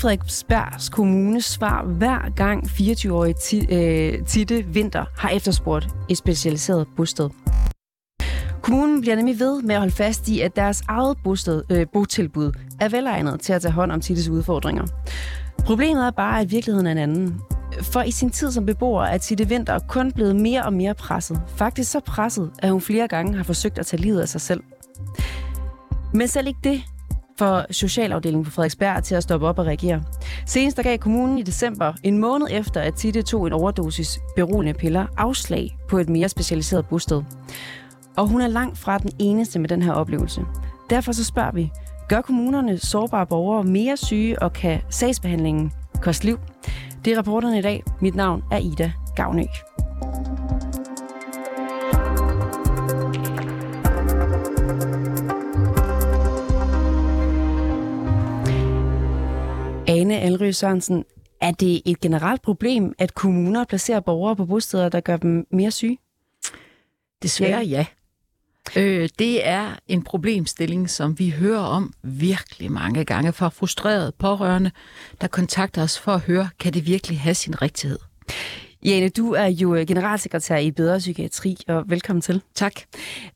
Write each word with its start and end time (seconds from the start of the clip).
Frederiksbergs 0.00 0.88
kommunes 0.88 1.44
svar 1.44 1.84
hver 1.84 2.30
gang 2.36 2.64
24-årige 2.64 3.34
Ti- 3.34 3.74
øh, 3.74 4.26
Titte 4.26 4.64
Vinter 4.64 5.04
har 5.18 5.28
efterspurgt 5.28 5.88
et 6.08 6.16
specialiseret 6.16 6.86
bosted. 6.96 7.30
Kommunen 8.62 9.00
bliver 9.00 9.16
nemlig 9.16 9.38
ved 9.38 9.62
med 9.62 9.74
at 9.74 9.80
holde 9.80 9.94
fast 9.94 10.28
i, 10.28 10.40
at 10.40 10.56
deres 10.56 10.82
eget 10.88 11.16
bosted, 11.24 11.62
øh, 11.70 11.86
botilbud 11.92 12.52
er 12.80 12.88
velegnet 12.88 13.40
til 13.40 13.52
at 13.52 13.62
tage 13.62 13.72
hånd 13.72 13.92
om 13.92 14.00
Tittes 14.00 14.28
udfordringer. 14.28 14.86
Problemet 15.58 16.06
er 16.06 16.10
bare, 16.10 16.40
at 16.40 16.50
virkeligheden 16.50 16.86
er 16.86 16.92
en 16.92 16.98
anden. 16.98 17.40
For 17.82 18.02
i 18.02 18.10
sin 18.10 18.30
tid 18.30 18.52
som 18.52 18.66
beboer 18.66 19.04
er 19.04 19.18
Titte 19.18 19.48
Vinter 19.48 19.78
kun 19.78 20.12
blevet 20.12 20.36
mere 20.36 20.62
og 20.64 20.72
mere 20.72 20.94
presset. 20.94 21.42
Faktisk 21.56 21.90
så 21.90 22.00
presset, 22.00 22.50
at 22.58 22.70
hun 22.70 22.80
flere 22.80 23.08
gange 23.08 23.36
har 23.36 23.44
forsøgt 23.44 23.78
at 23.78 23.86
tage 23.86 24.02
livet 24.02 24.20
af 24.20 24.28
sig 24.28 24.40
selv. 24.40 24.62
Men 26.14 26.28
selv 26.28 26.46
ikke 26.46 26.60
det 26.64 26.82
for 27.40 27.66
Socialafdelingen 27.70 28.44
på 28.44 28.50
Frederiksberg 28.50 29.04
til 29.04 29.14
at 29.14 29.22
stoppe 29.22 29.46
op 29.46 29.58
og 29.58 29.66
reagere. 29.66 30.02
Senest 30.46 30.76
der 30.76 30.82
gav 30.82 30.98
kommunen 30.98 31.38
i 31.38 31.42
december, 31.42 31.92
en 32.02 32.18
måned 32.18 32.46
efter 32.50 32.80
at 32.80 32.94
Titte 32.94 33.22
tog 33.22 33.46
en 33.46 33.52
overdosis 33.52 34.18
beroligende 34.36 34.78
piller, 34.78 35.06
afslag 35.16 35.78
på 35.88 35.98
et 35.98 36.08
mere 36.08 36.28
specialiseret 36.28 36.86
bosted. 36.86 37.22
Og 38.16 38.26
hun 38.26 38.40
er 38.40 38.48
langt 38.48 38.78
fra 38.78 38.98
den 38.98 39.10
eneste 39.18 39.58
med 39.58 39.68
den 39.68 39.82
her 39.82 39.92
oplevelse. 39.92 40.42
Derfor 40.90 41.12
så 41.12 41.24
spørger 41.24 41.52
vi, 41.52 41.70
gør 42.08 42.20
kommunerne 42.20 42.78
sårbare 42.78 43.26
borgere 43.26 43.64
mere 43.64 43.96
syge, 43.96 44.42
og 44.42 44.52
kan 44.52 44.80
sagsbehandlingen 44.90 45.72
koste 46.02 46.24
liv? 46.24 46.38
Det 47.04 47.12
er 47.12 47.18
rapporterne 47.18 47.58
i 47.58 47.62
dag. 47.62 47.82
Mit 48.00 48.14
navn 48.14 48.42
er 48.50 48.58
Ida 48.58 48.92
Gavnø. 49.16 49.44
Ane 60.10 60.20
Alrø 60.20 60.52
Sørensen, 60.52 61.04
er 61.40 61.50
det 61.50 61.82
et 61.84 62.00
generelt 62.00 62.42
problem, 62.42 62.94
at 62.98 63.14
kommuner 63.14 63.64
placerer 63.64 64.00
borgere 64.00 64.36
på 64.36 64.46
bosteder, 64.46 64.88
der 64.88 65.00
gør 65.00 65.16
dem 65.16 65.46
mere 65.50 65.70
syge? 65.70 65.98
Desværre 67.22 67.64
ja. 67.64 67.86
Øh, 68.76 69.08
det 69.18 69.48
er 69.48 69.76
en 69.88 70.02
problemstilling, 70.02 70.90
som 70.90 71.18
vi 71.18 71.30
hører 71.30 71.60
om 71.60 71.92
virkelig 72.02 72.72
mange 72.72 73.04
gange 73.04 73.32
fra 73.32 73.48
frustrerede 73.48 74.12
pårørende, 74.18 74.70
der 75.20 75.26
kontakter 75.26 75.82
os 75.82 75.98
for 75.98 76.12
at 76.12 76.20
høre, 76.20 76.48
kan 76.58 76.74
det 76.74 76.86
virkelig 76.86 77.20
have 77.20 77.34
sin 77.34 77.62
rigtighed? 77.62 77.98
Jane, 78.84 79.08
du 79.08 79.32
er 79.32 79.46
jo 79.46 79.84
generalsekretær 79.88 80.56
i 80.56 80.70
Bedre 80.70 80.98
Psykiatri, 80.98 81.56
og 81.68 81.84
velkommen 81.90 82.20
til. 82.20 82.42
Tak. 82.54 82.72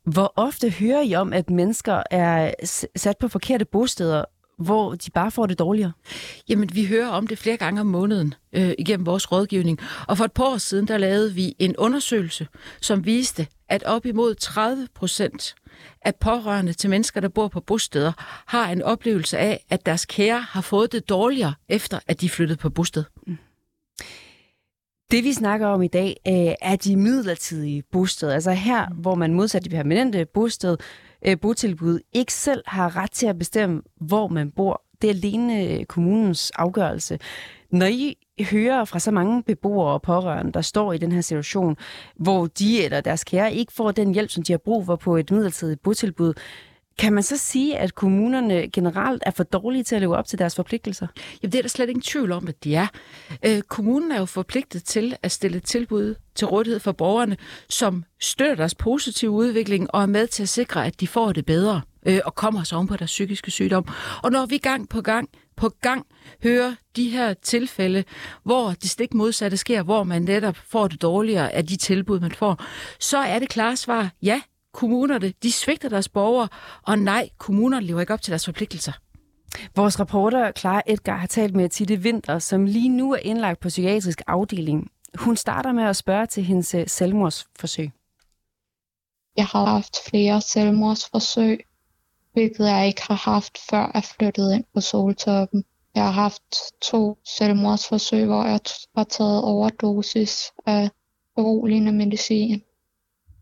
Hvor 0.04 0.32
ofte 0.36 0.70
hører 0.70 1.02
I 1.02 1.14
om, 1.14 1.32
at 1.32 1.50
mennesker 1.50 2.02
er 2.10 2.54
sat 2.96 3.18
på 3.18 3.28
forkerte 3.28 3.64
bosteder, 3.64 4.24
hvor 4.58 4.94
de 4.94 5.10
bare 5.10 5.30
får 5.30 5.46
det 5.46 5.58
dårligere? 5.58 5.92
Jamen, 6.48 6.70
vi 6.72 6.86
hører 6.86 7.08
om 7.08 7.26
det 7.26 7.38
flere 7.38 7.56
gange 7.56 7.80
om 7.80 7.86
måneden 7.86 8.34
øh, 8.52 8.72
igennem 8.78 9.06
vores 9.06 9.32
rådgivning. 9.32 9.78
Og 10.08 10.18
for 10.18 10.24
et 10.24 10.32
par 10.32 10.44
år 10.44 10.58
siden, 10.58 10.88
der 10.88 10.98
lavede 10.98 11.34
vi 11.34 11.54
en 11.58 11.76
undersøgelse, 11.76 12.46
som 12.80 13.06
viste, 13.06 13.46
at 13.68 13.82
op 13.82 14.06
imod 14.06 14.34
30 14.34 14.88
procent 14.94 15.54
af 16.04 16.14
pårørende 16.14 16.72
til 16.72 16.90
mennesker, 16.90 17.20
der 17.20 17.28
bor 17.28 17.48
på 17.48 17.60
bosteder, 17.60 18.12
har 18.46 18.72
en 18.72 18.82
oplevelse 18.82 19.38
af, 19.38 19.64
at 19.70 19.86
deres 19.86 20.06
kære 20.06 20.40
har 20.40 20.60
fået 20.60 20.92
det 20.92 21.08
dårligere, 21.08 21.54
efter 21.68 21.98
at 22.06 22.20
de 22.20 22.28
flyttede 22.28 22.58
på 22.58 22.70
bosted. 22.70 23.04
Det 25.10 25.24
vi 25.24 25.32
snakker 25.32 25.66
om 25.66 25.82
i 25.82 25.88
dag 25.88 26.16
øh, 26.28 26.54
er 26.60 26.76
de 26.76 26.96
midlertidige 26.96 27.82
bosteder. 27.82 28.34
Altså 28.34 28.50
her, 28.50 28.86
hvor 28.88 29.14
man 29.14 29.34
modsat 29.34 29.64
de 29.64 29.68
permanente 29.68 30.24
bosted, 30.24 30.76
øh, 31.24 31.40
botilbud, 31.40 32.00
ikke 32.12 32.32
selv 32.32 32.62
har 32.66 32.96
ret 32.96 33.10
til 33.10 33.26
at 33.26 33.38
bestemme, 33.38 33.82
hvor 34.00 34.28
man 34.28 34.50
bor. 34.50 34.82
Det 35.02 35.10
er 35.10 35.14
alene 35.14 35.62
øh, 35.64 35.84
kommunens 35.84 36.50
afgørelse. 36.50 37.18
Når 37.70 37.86
I 37.86 38.16
hører 38.50 38.84
fra 38.84 38.98
så 38.98 39.10
mange 39.10 39.42
beboere 39.42 39.92
og 39.92 40.02
pårørende, 40.02 40.52
der 40.52 40.60
står 40.60 40.92
i 40.92 40.98
den 40.98 41.12
her 41.12 41.20
situation, 41.20 41.76
hvor 42.16 42.46
de 42.46 42.84
eller 42.84 43.00
deres 43.00 43.24
kære 43.24 43.54
ikke 43.54 43.72
får 43.72 43.92
den 43.92 44.14
hjælp, 44.14 44.30
som 44.30 44.42
de 44.42 44.52
har 44.52 44.58
brug 44.58 44.86
for 44.86 44.96
på 44.96 45.16
et 45.16 45.30
midlertidigt 45.30 45.82
botilbud, 45.82 46.34
kan 46.98 47.12
man 47.12 47.22
så 47.22 47.36
sige, 47.36 47.78
at 47.78 47.94
kommunerne 47.94 48.68
generelt 48.72 49.22
er 49.26 49.30
for 49.30 49.44
dårlige 49.44 49.84
til 49.84 49.94
at 49.94 50.00
leve 50.00 50.16
op 50.16 50.26
til 50.26 50.38
deres 50.38 50.56
forpligtelser? 50.56 51.06
Jamen, 51.42 51.52
det 51.52 51.58
er 51.58 51.62
der 51.62 51.68
slet 51.68 51.88
ingen 51.88 52.02
tvivl 52.02 52.32
om, 52.32 52.48
at 52.48 52.64
de 52.64 52.74
er. 52.74 52.86
Øh, 53.44 53.62
kommunen 53.62 54.12
er 54.12 54.18
jo 54.18 54.24
forpligtet 54.24 54.84
til 54.84 55.16
at 55.22 55.32
stille 55.32 55.60
tilbud 55.60 56.14
til 56.34 56.46
rådighed 56.46 56.80
for 56.80 56.92
borgerne, 56.92 57.36
som 57.68 58.04
støtter 58.20 58.54
deres 58.54 58.74
positive 58.74 59.30
udvikling 59.30 59.94
og 59.94 60.02
er 60.02 60.06
med 60.06 60.26
til 60.26 60.42
at 60.42 60.48
sikre, 60.48 60.86
at 60.86 61.00
de 61.00 61.06
får 61.06 61.32
det 61.32 61.46
bedre 61.46 61.80
øh, 62.06 62.20
og 62.24 62.34
kommer 62.34 62.62
sig 62.62 62.78
om 62.78 62.86
på 62.86 62.96
deres 62.96 63.10
psykiske 63.10 63.50
sygdom. 63.50 63.88
Og 64.22 64.32
når 64.32 64.46
vi 64.46 64.58
gang 64.58 64.88
på 64.88 65.00
gang 65.00 65.28
på 65.56 65.68
gang 65.68 66.06
hører 66.42 66.74
de 66.96 67.10
her 67.10 67.34
tilfælde, 67.34 68.04
hvor 68.42 68.70
det 68.70 68.90
stik 68.90 69.14
modsatte 69.14 69.56
sker, 69.56 69.82
hvor 69.82 70.04
man 70.04 70.22
netop 70.22 70.56
får 70.56 70.88
det 70.88 71.02
dårligere 71.02 71.52
af 71.52 71.66
de 71.66 71.76
tilbud, 71.76 72.20
man 72.20 72.32
får, 72.32 72.64
så 73.00 73.18
er 73.18 73.38
det 73.38 73.48
klare 73.48 73.76
svar, 73.76 74.10
ja, 74.22 74.40
kommunerne, 74.74 75.32
de 75.42 75.52
svigter 75.52 75.88
deres 75.88 76.08
borgere, 76.08 76.48
og 76.82 76.98
nej, 76.98 77.28
kommunerne 77.38 77.86
lever 77.86 78.00
ikke 78.00 78.12
op 78.12 78.22
til 78.22 78.30
deres 78.30 78.44
forpligtelser. 78.44 78.92
Vores 79.76 80.00
reporter 80.00 80.52
Clara 80.52 80.82
Edgar 80.86 81.16
har 81.16 81.26
talt 81.26 81.54
med 81.54 81.68
Titte 81.68 81.96
Vinter, 81.96 82.38
som 82.38 82.64
lige 82.64 82.88
nu 82.88 83.12
er 83.12 83.18
indlagt 83.22 83.60
på 83.60 83.68
psykiatrisk 83.68 84.22
afdeling. 84.26 84.90
Hun 85.18 85.36
starter 85.36 85.72
med 85.72 85.84
at 85.84 85.96
spørge 85.96 86.26
til 86.26 86.42
hendes 86.42 86.74
øh, 86.74 86.84
selvmordsforsøg. 86.86 87.90
Jeg 89.36 89.46
har 89.46 89.64
haft 89.64 89.96
flere 90.08 90.40
selvmordsforsøg, 90.40 91.64
hvilket 92.32 92.66
jeg 92.66 92.86
ikke 92.86 93.02
har 93.02 93.30
haft 93.32 93.58
før 93.70 93.90
jeg 93.94 94.04
flyttede 94.04 94.54
ind 94.54 94.64
på 94.74 94.80
Soltoppen. 94.80 95.64
Jeg 95.94 96.04
har 96.04 96.10
haft 96.10 96.56
to 96.82 97.18
selvmordsforsøg, 97.38 98.24
hvor 98.24 98.44
jeg 98.44 98.60
har 98.96 99.04
taget 99.04 99.42
overdosis 99.44 100.52
af 100.66 100.90
beroligende 101.36 101.92
medicin 101.92 102.62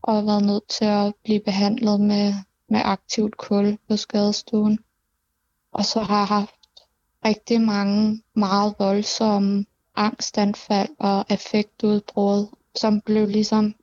og 0.02 0.26
været 0.26 0.44
nødt 0.46 0.68
til 0.68 0.84
at 0.84 1.14
blive 1.24 1.40
behandlet 1.40 2.00
med, 2.00 2.34
med 2.68 2.80
aktivt 2.84 3.36
kul 3.36 3.78
på 3.88 3.96
skadestuen. 3.96 4.78
Og 5.72 5.84
så 5.84 6.00
har 6.00 6.18
jeg 6.18 6.26
haft 6.26 6.54
rigtig 7.24 7.60
mange 7.60 8.22
meget 8.34 8.74
voldsomme 8.78 9.64
angstanfald 9.96 10.88
og 10.98 11.32
affektudbrud, 11.32 12.46
som 12.74 13.00
blev 13.00 13.28
ligesom 13.28 13.74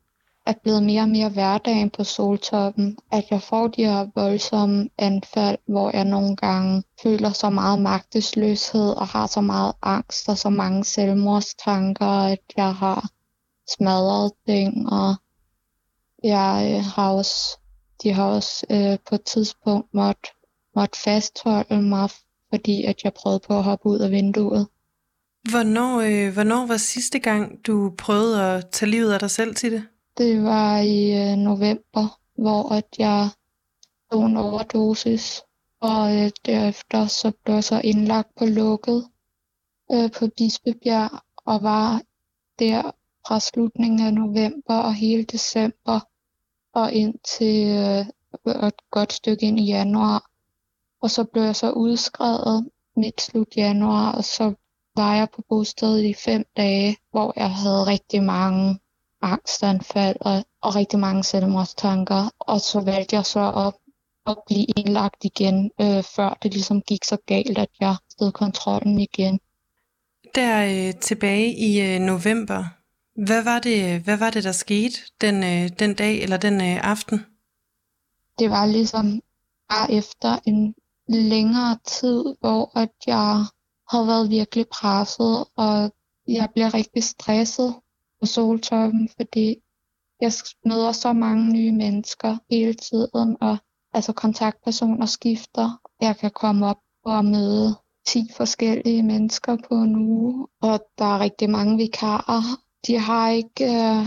er 0.46 0.53
blevet 0.63 0.84
mere 0.84 1.02
og 1.02 1.09
mere 1.09 1.30
hverdagen 1.30 1.90
på 1.90 2.03
soltoppen, 2.03 2.97
at 3.12 3.25
jeg 3.31 3.41
får 3.41 3.68
de 3.68 3.86
her 3.86 4.07
voldsomme 4.16 4.90
anfald, 4.97 5.57
hvor 5.66 5.91
jeg 5.94 6.06
nogle 6.06 6.36
gange 6.36 6.84
føler 7.03 7.30
så 7.30 7.50
meget 7.50 7.81
magtesløshed 7.81 8.90
og 8.90 9.07
har 9.07 9.28
så 9.28 9.41
meget 9.41 9.74
angst 9.81 10.30
og 10.30 10.38
så 10.38 10.50
mange 10.50 10.84
selvmordstanker, 10.84 12.06
at 12.06 12.44
jeg 12.57 12.75
har 12.75 13.09
smadret 13.78 14.31
ting, 14.47 14.90
og 14.91 15.16
jeg 16.24 16.72
øh, 16.75 16.85
har 16.85 17.12
også, 17.12 17.59
de 18.03 18.13
har 18.13 18.25
også 18.25 18.66
øh, 18.69 18.97
på 19.09 19.16
et 19.16 19.24
tidspunkt 19.24 19.94
måtte, 19.94 20.30
måtte 20.75 21.00
fastholde 21.00 21.81
mig, 21.81 22.09
fordi 22.50 22.84
at 22.84 23.03
jeg 23.03 23.13
prøvede 23.13 23.40
på 23.47 23.57
at 23.57 23.63
hoppe 23.63 23.90
ud 23.90 24.00
af 24.00 24.12
vinduet. 24.12 24.68
Hvornår, 25.52 26.00
øh, 26.00 26.34
hvornår 26.34 26.66
var 26.66 26.78
sidste 26.78 27.19
gang, 27.19 27.68
du 27.68 27.94
prøvede 27.97 28.44
at 28.44 28.69
tage 28.71 28.92
livet 28.92 29.13
af 29.13 29.19
dig 29.19 29.31
selv 29.31 29.56
til 29.56 29.71
det? 29.71 29.83
Det 30.18 30.44
var 30.44 30.80
i 30.80 31.31
øh, 31.31 31.38
november, 31.38 32.19
hvor 32.38 32.72
at 32.72 32.86
jeg 32.98 33.30
tog 34.12 34.25
en 34.25 34.38
overdosis, 34.38 35.42
og 35.81 36.15
øh, 36.18 36.31
derefter 36.45 37.07
så 37.07 37.31
blev 37.44 37.56
jeg 37.56 37.63
så 37.63 37.81
indlagt 37.83 38.36
på 38.38 38.45
lukket 38.45 39.07
øh, 39.92 40.12
på 40.12 40.27
Bispebjerg, 40.38 41.22
og 41.45 41.63
var 41.63 42.01
der 42.60 42.92
fra 43.30 43.40
slutningen 43.40 44.00
af 44.08 44.14
november 44.14 44.78
og 44.78 44.94
hele 44.94 45.24
december, 45.24 46.00
og 46.74 46.94
indtil 46.94 47.68
øh, 47.68 48.66
et 48.68 48.81
godt 48.92 49.14
stykke 49.14 49.46
ind 49.46 49.60
i 49.60 49.66
januar. 49.66 50.30
Og 51.02 51.12
så 51.12 51.24
blev 51.24 51.44
jeg 51.44 51.56
så 51.56 51.72
udskrevet 51.72 52.70
midt 52.96 53.22
slut 53.22 53.48
januar, 53.58 54.12
og 54.12 54.24
så 54.24 54.54
var 54.96 55.16
jeg 55.16 55.28
på 55.36 55.42
bostedet 55.50 56.04
i 56.04 56.14
fem 56.14 56.44
dage, 56.58 56.98
hvor 57.12 57.34
jeg 57.36 57.52
havde 57.52 57.86
rigtig 57.86 58.24
mange 58.24 58.80
angstanfald 59.22 60.16
og, 60.22 60.46
og 60.62 60.75
rigtig 60.75 61.00
mange 61.00 61.24
selvmordstanker. 61.24 62.30
Og 62.40 62.60
så 62.62 62.82
valgte 62.82 63.16
jeg 63.16 63.25
så 63.25 63.52
at, 63.66 63.74
at 64.32 64.38
blive 64.48 64.66
indlagt 64.78 65.24
igen, 65.24 65.72
øh, 65.82 66.04
før 66.16 66.38
det 66.44 66.54
ligesom 66.54 66.82
gik 66.82 67.04
så 67.04 67.18
galt, 67.25 67.58
at 67.58 67.70
jeg 67.80 67.96
stod 68.10 68.32
kontrollen 68.32 69.00
igen. 69.00 69.40
Der 70.36 70.66
øh, 70.66 71.00
tilbage 71.02 71.56
i 71.58 71.82
øh, 71.82 72.00
november, 72.00 72.79
hvad 73.27 73.44
var 73.44 73.60
det, 73.60 74.01
hvad 74.01 74.18
var 74.18 74.30
det 74.30 74.44
der 74.44 74.51
skete 74.51 74.98
den, 75.21 75.36
øh, 75.44 75.80
den 75.80 75.94
dag 75.94 76.24
eller 76.24 76.38
den 76.38 76.54
øh, 76.54 76.77
aften? 76.83 77.25
Det 78.39 78.50
var 78.50 78.66
ligesom 78.66 79.21
bare 79.69 79.92
efter 79.92 80.39
en 80.45 80.75
længere 81.07 81.77
tid, 81.88 82.24
hvor 82.39 82.77
at 82.77 82.92
jeg 83.07 83.45
havde 83.92 84.07
været 84.07 84.30
virkelig 84.30 84.66
presset, 84.68 85.45
og 85.56 85.92
jeg 86.27 86.50
blev 86.54 86.66
rigtig 86.68 87.04
stresset 87.04 87.75
på 88.19 88.25
soltoppen, 88.25 89.10
fordi 89.18 89.56
jeg 90.22 90.31
møder 90.65 90.92
så 90.92 91.13
mange 91.13 91.54
nye 91.54 91.72
mennesker 91.72 92.38
hele 92.50 92.74
tiden, 92.74 93.38
og 93.42 93.57
altså 93.94 94.13
kontaktpersoner 94.13 95.06
skifter. 95.06 95.81
Jeg 96.01 96.18
kan 96.18 96.31
komme 96.31 96.65
op 96.65 96.80
og 97.06 97.25
møde 97.25 97.75
10 98.07 98.30
forskellige 98.38 99.04
mennesker 99.04 99.57
på 99.69 99.75
en 99.75 99.95
uge, 99.95 100.48
og 100.62 100.80
der 100.98 101.06
er 101.06 101.19
rigtig 101.19 101.50
mange 101.50 101.77
vikarer. 101.77 102.69
De 102.88 102.98
har 102.98 103.30
ikke 103.30 103.66
øh, 103.66 104.06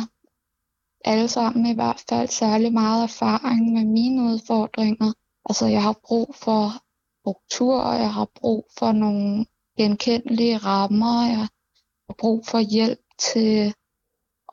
alle 1.04 1.28
sammen 1.28 1.66
i 1.66 1.74
hvert 1.74 2.04
fald 2.08 2.28
særlig 2.28 2.72
meget 2.72 3.02
erfaring 3.02 3.72
med 3.72 3.84
mine 3.84 4.22
udfordringer. 4.22 5.12
Altså 5.44 5.66
jeg 5.66 5.82
har 5.82 5.96
brug 6.06 6.34
for 6.34 6.82
struktur, 7.20 7.80
og 7.80 7.94
jeg 7.94 8.12
har 8.14 8.28
brug 8.34 8.66
for 8.78 8.92
nogle 8.92 9.46
genkendelige 9.76 10.56
rammer. 10.58 11.26
Jeg 11.28 11.36
har 11.38 12.14
brug 12.18 12.46
for 12.46 12.58
hjælp 12.58 13.00
til 13.18 13.74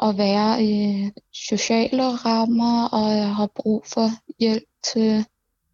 at 0.02 0.18
være 0.18 0.64
i 0.64 1.10
sociale 1.34 2.04
rammer, 2.04 2.88
og 2.88 3.18
jeg 3.18 3.36
har 3.36 3.48
brug 3.56 3.86
for 3.86 4.08
hjælp 4.40 4.70
til, 4.84 5.26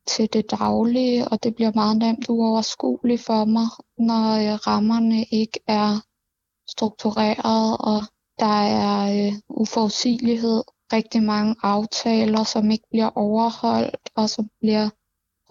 til 0.07 0.33
det 0.33 0.51
daglige, 0.51 1.27
og 1.27 1.43
det 1.43 1.55
bliver 1.55 1.71
meget 1.75 1.97
nemt 1.97 2.29
uoverskueligt 2.29 3.21
for 3.21 3.45
mig, 3.45 3.67
når 3.97 4.53
øh, 4.53 4.53
rammerne 4.67 5.25
ikke 5.31 5.59
er 5.67 6.05
struktureret, 6.67 7.77
og 7.79 8.01
der 8.39 8.61
er 8.85 9.27
øh, 9.27 9.33
uforudsigelighed, 9.49 10.63
rigtig 10.93 11.23
mange 11.23 11.55
aftaler, 11.63 12.43
som 12.43 12.71
ikke 12.71 12.87
bliver 12.91 13.09
overholdt, 13.15 14.09
og 14.15 14.29
som 14.29 14.49
bliver 14.59 14.89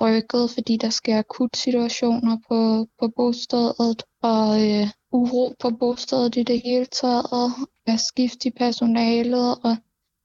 rykket, 0.01 0.51
fordi 0.51 0.77
der 0.77 0.91
sker 0.91 1.19
akut 1.19 1.57
situationer 1.57 2.37
på, 2.49 2.87
på 3.01 3.09
bostedet, 3.17 4.03
og 4.23 4.71
øh, 4.71 4.87
uro 5.13 5.55
på 5.59 5.71
bostedet 5.71 6.37
i 6.37 6.43
det 6.43 6.63
hele 6.65 6.87
taget, 6.87 7.27
og 7.33 7.51
skift 7.99 8.45
i 8.45 8.51
personalet, 8.51 9.59
og 9.65 9.77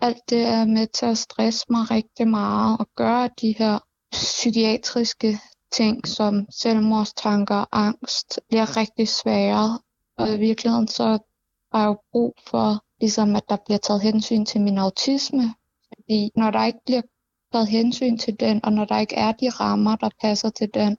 alt 0.02 0.30
det 0.30 0.42
er 0.46 0.66
med 0.66 0.88
til 0.88 1.06
at 1.06 1.18
stresse 1.18 1.66
mig 1.70 1.92
rigtig 1.92 2.28
meget, 2.28 2.78
og 2.80 2.88
gøre 2.96 3.30
de 3.42 3.56
her 3.58 3.80
psykiatriske 4.12 5.40
ting, 5.72 6.08
som 6.08 6.46
selvmordstanker 6.52 7.56
og 7.56 7.68
angst, 7.72 8.40
bliver 8.50 8.78
rigtig 8.78 9.08
svære. 9.08 9.80
Og 10.18 10.34
i 10.34 10.38
virkeligheden 10.38 10.88
så 10.88 11.20
har 11.72 11.86
jo 11.88 11.98
brug 12.12 12.34
for, 12.48 12.84
ligesom 13.00 13.36
at 13.36 13.50
der 13.50 13.58
bliver 13.66 13.78
taget 13.78 14.02
hensyn 14.02 14.46
til 14.46 14.62
min 14.62 14.78
autisme, 14.78 15.56
fordi 15.88 16.32
når 16.36 16.52
der 16.52 16.66
ikke 16.66 16.80
bliver 16.86 17.02
taget 17.54 17.68
hensyn 17.68 18.18
til 18.18 18.40
den, 18.40 18.66
og 18.66 18.74
når 18.74 18.86
der 18.86 19.00
ikke 19.00 19.16
er 19.16 19.32
de 19.32 19.50
rammer, 19.50 19.96
der 19.96 20.10
passer 20.22 20.50
til 20.50 20.70
den, 20.74 20.98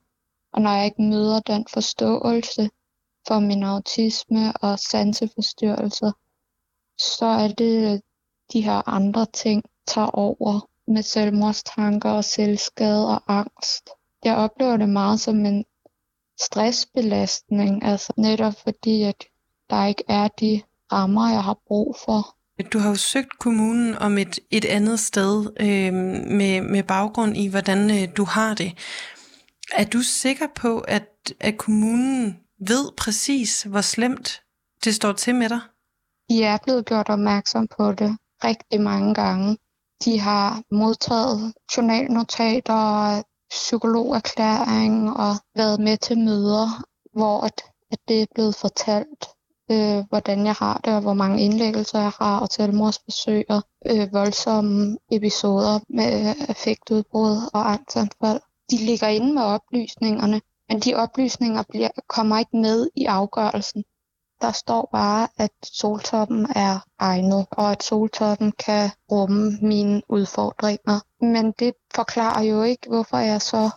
og 0.52 0.62
når 0.62 0.70
jeg 0.70 0.84
ikke 0.84 1.02
møder 1.02 1.40
den 1.40 1.67
forståelse 1.72 2.70
for 3.28 3.40
min 3.40 3.62
autisme 3.62 4.52
og 4.52 4.78
sanseforstyrrelser, 4.78 6.12
så 6.99 7.26
er 7.26 7.49
det 7.49 7.93
øh, 7.93 8.00
de 8.52 8.61
her 8.61 8.88
andre 8.88 9.26
ting 9.26 9.62
tager 9.87 10.06
over 10.06 10.69
med 10.87 11.02
selvmordstanker 11.02 12.11
og 12.11 12.25
selvskade 12.25 13.08
og 13.08 13.23
angst. 13.28 13.90
Jeg 14.25 14.37
oplever 14.37 14.76
det 14.76 14.88
meget 14.88 15.20
som 15.20 15.46
en 15.46 15.64
stressbelastning, 16.40 17.84
altså 17.84 18.12
netop 18.16 18.55
fordi, 18.55 19.02
at 19.02 19.25
der 19.70 19.87
ikke 19.87 20.05
er 20.08 20.28
de 20.28 20.62
rammer, 20.93 21.31
jeg 21.31 21.44
har 21.44 21.58
brug 21.67 21.96
for. 22.05 22.37
Du 22.72 22.78
har 22.78 22.88
jo 22.88 22.94
søgt 22.94 23.38
kommunen 23.38 23.94
om 23.94 24.19
et, 24.19 24.38
et 24.50 24.64
andet 24.64 25.00
sted 25.00 25.46
øh, 25.61 25.94
med, 26.38 26.61
med 26.61 26.82
baggrund 26.82 27.37
i, 27.37 27.49
hvordan 27.49 27.90
øh, 27.90 28.17
du 28.17 28.25
har 28.25 28.55
det. 28.55 28.72
Er 29.72 29.84
du 29.84 30.02
sikker 30.02 30.46
på, 30.55 30.78
at, 30.78 31.32
at 31.40 31.58
kommunen 31.58 32.40
ved 32.69 32.93
præcis, 32.96 33.62
hvor 33.62 33.81
slemt 33.81 34.43
det 34.84 34.94
står 34.94 35.12
til 35.12 35.34
med 35.34 35.49
dig? 35.49 35.61
Jeg 36.31 36.52
er 36.52 36.58
blevet 36.64 36.87
gjort 36.87 37.08
opmærksom 37.08 37.69
på 37.78 37.93
det 37.93 38.16
rigtig 38.44 38.81
mange 38.81 39.14
gange. 39.14 39.58
De 40.05 40.20
har 40.20 40.62
modtaget 40.70 41.55
journalnotater, 41.76 43.23
psykologerklæring 43.50 45.11
og 45.16 45.34
været 45.56 45.81
med 45.81 45.96
til 45.96 46.19
møder, 46.19 46.84
hvor 47.12 47.40
at, 47.40 47.62
at 47.93 47.99
det 48.08 48.23
er 48.23 48.26
blevet 48.34 48.55
fortalt 48.55 49.28
øh, 49.70 50.05
hvordan 50.08 50.46
jeg 50.46 50.55
har 50.55 50.81
det, 50.84 50.94
og 50.94 51.00
hvor 51.00 51.14
mange 51.14 51.43
indlæggelser 51.43 51.99
jeg 51.99 52.12
har, 52.20 52.40
og 52.40 52.49
selvmordsbesøg, 52.49 53.44
og 53.49 53.62
øh, 53.87 54.12
voldsomme 54.12 54.99
episoder 55.11 55.78
med 55.88 56.20
øh, 56.20 56.49
affektudbrud 56.49 57.37
og 57.55 57.72
angstanfald. 57.72 58.40
De 58.70 58.76
ligger 58.76 59.08
inde 59.08 59.34
med 59.34 59.43
oplysningerne, 59.43 60.40
men 60.69 60.81
de 60.81 60.94
oplysninger 60.94 61.62
bliver, 61.69 61.88
kommer 62.08 62.38
ikke 62.38 62.56
med 62.56 62.88
i 62.96 63.05
afgørelsen. 63.05 63.84
Der 64.40 64.52
står 64.52 64.88
bare, 64.93 65.28
at 65.38 65.50
soltoppen 65.62 66.46
er 66.56 66.78
egnet, 66.99 67.46
og 67.50 67.73
at 67.73 67.82
soltoppen 67.82 68.52
kan 68.52 68.90
rumme 69.12 69.58
mine 69.62 70.02
udfordringer. 70.08 71.00
Men 71.20 71.52
det 71.58 71.75
forklarer 71.94 72.43
jo 72.43 72.62
ikke, 72.62 72.88
hvorfor 72.88 73.16
jeg 73.19 73.43
så 73.43 73.70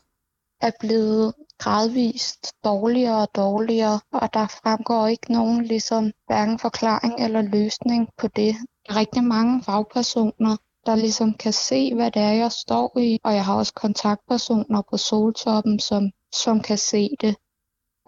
er 0.61 0.71
blevet 0.79 1.33
gradvist 1.63 2.53
dårligere 2.63 3.21
og 3.21 3.29
dårligere, 3.35 3.99
og 4.11 4.33
der 4.33 4.47
fremgår 4.47 5.07
ikke 5.07 5.33
nogen 5.33 5.65
ligesom 5.65 6.11
hverken 6.27 6.59
forklaring 6.59 7.13
eller 7.25 7.41
løsning 7.41 8.09
på 8.17 8.27
det. 8.27 8.55
Der 8.87 8.93
er 8.93 8.99
rigtig 8.99 9.23
mange 9.23 9.63
fagpersoner, 9.63 10.57
der 10.85 10.95
ligesom 10.95 11.33
kan 11.33 11.53
se, 11.53 11.95
hvad 11.95 12.11
det 12.11 12.21
er, 12.21 12.31
jeg 12.31 12.51
står 12.51 12.97
i, 12.99 13.19
og 13.23 13.33
jeg 13.33 13.45
har 13.45 13.55
også 13.55 13.73
kontaktpersoner 13.73 14.81
på 14.89 14.97
Soltoppen, 14.97 15.79
som, 15.79 16.11
som 16.43 16.61
kan 16.61 16.77
se 16.77 17.09
det, 17.21 17.35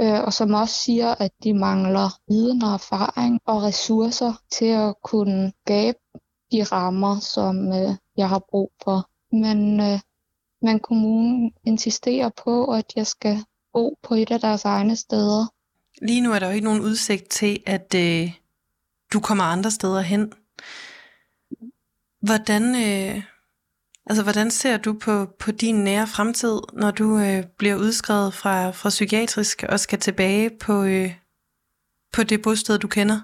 øh, 0.02 0.19
og 0.25 0.34
som 0.34 0.54
også 0.54 0.75
siger, 0.75 1.16
at 1.19 1.31
de 1.44 1.54
mangler 1.54 2.10
viden 2.28 2.63
og 2.63 2.74
erfaring 2.74 3.40
og 3.46 3.63
ressourcer 3.63 4.34
til 4.52 4.72
at 4.86 4.96
kunne 5.04 5.54
skabe 5.66 5.98
de 6.52 6.63
rammer, 6.63 7.19
som 7.19 7.68
øh, 7.68 7.96
jeg 8.18 8.30
har 8.30 8.42
brug 8.50 8.72
for. 8.84 9.10
Men 9.31 9.80
øh, 9.80 10.00
men 10.66 10.80
kommunen 10.80 11.54
insisterer 11.64 12.30
på, 12.44 12.74
at 12.74 12.86
jeg 12.96 13.08
skal 13.08 13.38
bo 13.74 13.98
på 14.04 14.14
et 14.14 14.32
af 14.32 14.40
deres 14.40 14.66
egne 14.66 14.96
steder. 14.96 15.46
Lige 16.02 16.22
nu 16.22 16.32
er 16.32 16.40
der 16.40 16.48
jo 16.48 16.54
ikke 16.54 16.66
nogen 16.66 16.82
udsigt 16.82 17.30
til, 17.30 17.64
at 17.66 17.96
øh, 17.96 18.32
du 19.14 19.20
kommer 19.20 19.44
andre 19.44 19.72
steder 19.72 20.02
hen. 20.02 20.34
Hvordan, 22.22 22.64
øh, 22.64 23.24
altså, 24.06 24.24
hvordan 24.24 24.52
ser 24.52 24.78
du 24.78 24.94
på, 24.94 25.26
på 25.40 25.52
din 25.52 25.76
nære 25.76 26.07
fremtid, 26.07 26.60
når 26.74 26.92
du 26.92 27.18
øh, 27.19 27.44
bliver 27.57 27.76
udskrevet 27.76 28.34
fra, 28.34 28.72
fra 28.72 28.90
psykiatrisk 28.90 29.64
og 29.69 29.80
skal 29.80 30.00
tilbage 30.00 30.50
på, 30.60 30.84
øh, 30.84 31.16
på 32.14 32.24
det 32.24 32.42
bosted, 32.42 32.80
du 32.80 32.88
kender? 32.88 33.19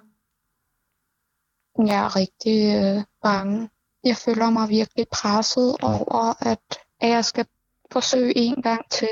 Jeg 1.87 2.05
er 2.05 2.15
rigtig 2.15 2.59
øh, 2.75 3.03
bange. 3.23 3.69
Jeg 4.03 4.17
føler 4.17 4.49
mig 4.49 4.69
virkelig 4.69 5.05
presset 5.11 5.75
over, 5.81 6.47
at 6.49 6.79
at 7.01 7.09
jeg 7.09 7.25
skal 7.25 7.45
forsøge 7.91 8.37
en 8.37 8.61
gang 8.61 8.89
til, 8.89 9.09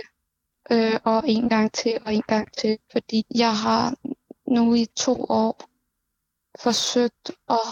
øh, 0.72 1.00
og 1.04 1.24
en 1.26 1.50
gang 1.50 1.74
til, 1.74 2.00
og 2.06 2.14
en 2.14 2.24
gang 2.28 2.54
til, 2.58 2.78
fordi 2.92 3.26
jeg 3.36 3.58
har 3.58 3.96
nu 4.48 4.74
i 4.74 4.86
to 4.96 5.26
år 5.30 5.60
forsøgt 6.60 7.32
at, 7.50 7.70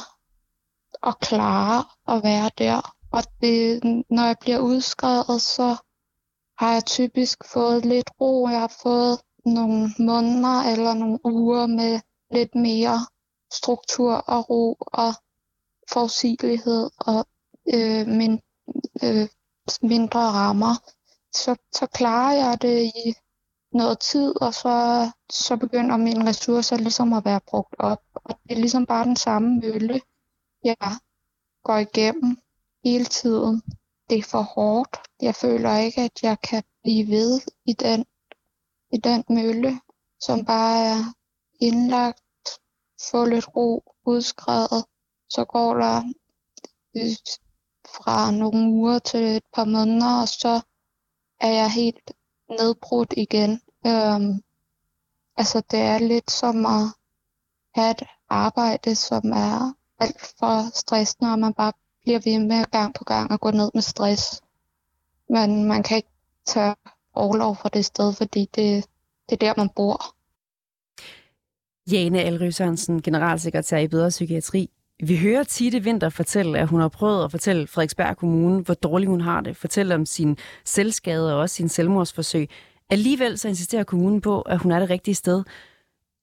at 1.04 1.20
klare 1.20 1.86
at 2.08 2.24
være 2.24 2.52
der. 2.58 2.94
Og 3.12 3.24
det, 3.42 3.84
når 4.10 4.26
jeg 4.26 4.36
bliver 4.42 4.60
udskrevet, 4.60 5.42
så 5.42 5.76
har 6.58 6.74
jeg 6.74 6.86
typisk 6.86 7.38
fået 7.54 7.86
lidt 7.86 8.10
ro. 8.22 8.48
Jeg 8.48 8.60
har 8.60 8.76
fået 8.84 9.20
nogle 9.46 9.90
måneder 10.00 10.72
eller 10.72 10.94
nogle 10.94 11.20
uger 11.26 11.68
med 11.68 12.00
lidt 12.32 12.56
mere 12.56 13.00
struktur 13.54 14.14
og 14.14 14.50
ro 14.50 14.78
og 14.80 15.14
forudsigelighed. 15.92 16.90
Og 16.98 17.28
øh, 17.74 18.08
min 18.08 18.42
øh, 19.04 19.28
mindre 19.82 20.20
rammer, 20.20 20.76
så, 21.34 21.56
så 21.74 21.88
klarer 21.88 22.34
jeg 22.34 22.62
det 22.62 22.84
i 22.84 23.14
noget 23.72 24.00
tid, 24.00 24.42
og 24.42 24.54
så, 24.54 25.10
så 25.30 25.58
begynder 25.58 25.98
mine 25.98 26.30
ressourcer 26.30 26.78
ligesom 26.78 27.14
at 27.14 27.26
være 27.26 27.42
brugt 27.48 27.76
op. 27.80 28.02
Og 28.14 28.40
det 28.44 28.52
er 28.52 28.60
ligesom 28.60 28.86
bare 28.86 29.06
den 29.06 29.16
samme 29.16 29.60
mølle, 29.60 30.02
jeg 30.64 30.78
går 31.64 31.78
igennem 31.78 32.38
hele 32.84 33.06
tiden. 33.06 33.62
Det 34.10 34.18
er 34.18 34.24
for 34.24 34.42
hårdt. 34.42 34.98
Jeg 35.22 35.36
føler 35.36 35.78
ikke, 35.78 36.02
at 36.02 36.24
jeg 36.24 36.42
kan 36.42 36.64
blive 36.84 37.08
ved 37.08 37.42
i 37.66 37.74
den, 37.74 38.06
i 38.92 38.98
den 38.98 39.24
mølle, 39.30 39.80
som 40.20 40.46
bare 40.46 40.86
er 40.86 41.04
indlagt, 41.60 42.22
få 43.12 43.26
lidt 43.26 43.56
ro, 43.56 43.84
udskrevet. 44.06 44.86
Så 45.30 45.46
går 45.46 45.74
der 45.74 46.04
øh, 46.98 47.16
fra 47.98 48.32
nogle 48.32 48.70
uger 48.72 49.00
til 49.00 49.20
et 49.20 49.44
par 49.56 49.66
måneder, 49.66 50.22
og 50.22 50.28
så 50.28 50.62
er 51.40 51.52
jeg 51.52 51.72
helt 51.72 52.12
nedbrudt 52.50 53.14
igen. 53.18 53.62
Øhm, 53.88 54.44
altså 55.38 55.62
det 55.72 55.80
er 55.80 56.00
lidt 56.00 56.32
som 56.32 56.66
at 56.66 56.86
have 57.76 57.92
et 57.92 58.04
arbejde, 58.30 58.96
som 58.96 59.24
er 59.26 59.74
alt 60.00 60.34
for 60.40 60.78
stressende, 60.78 61.32
og 61.32 61.40
man 61.40 61.54
bare 61.54 61.74
bliver 62.02 62.20
ved 62.26 62.40
med 62.40 62.66
gang 62.72 62.96
på 62.96 63.04
gang 63.04 63.32
at 63.32 63.40
gå 63.40 63.52
ned 63.52 63.72
med 63.74 63.82
stress. 63.82 64.42
Men 65.30 65.64
man 65.64 65.84
kan 65.84 65.98
ikke 65.98 66.10
tage 66.46 66.76
overlov 67.14 67.56
fra 67.56 67.70
det 67.70 67.86
sted, 67.86 68.14
fordi 68.14 68.50
det, 68.56 68.86
det 69.30 69.44
er 69.44 69.46
der, 69.48 69.54
man 69.58 69.70
bor. 69.76 70.18
Jane 71.92 72.22
Alry 72.22 72.50
Sørensen, 72.50 73.02
generalsekretær 73.02 73.78
i 73.78 73.88
Bedre 73.88 74.10
Psykiatri. 74.10 74.70
Vi 75.04 75.18
hører 75.18 75.44
Tite 75.44 75.84
Vinter 75.84 76.10
fortælle, 76.10 76.60
at 76.60 76.68
hun 76.68 76.80
har 76.80 76.88
prøvet 76.88 77.24
at 77.24 77.32
fortælle 77.32 77.68
Frederiksberg 77.68 78.18
Kommune, 78.18 78.62
hvor 78.62 78.74
dårligt 78.74 79.10
hun 79.10 79.22
har 79.22 79.42
det. 79.42 79.58
Fortælle 79.58 79.96
om 79.96 80.06
sin 80.06 80.38
selvskade 80.66 81.34
og 81.34 81.40
også 81.40 81.56
sin 81.56 81.70
selvmordsforsøg. 81.70 82.50
Alligevel 82.90 83.38
så 83.38 83.48
insisterer 83.48 83.84
kommunen 83.84 84.22
på, 84.22 84.42
at 84.42 84.58
hun 84.58 84.72
er 84.72 84.80
det 84.80 84.90
rigtige 84.90 85.16
sted. 85.16 85.44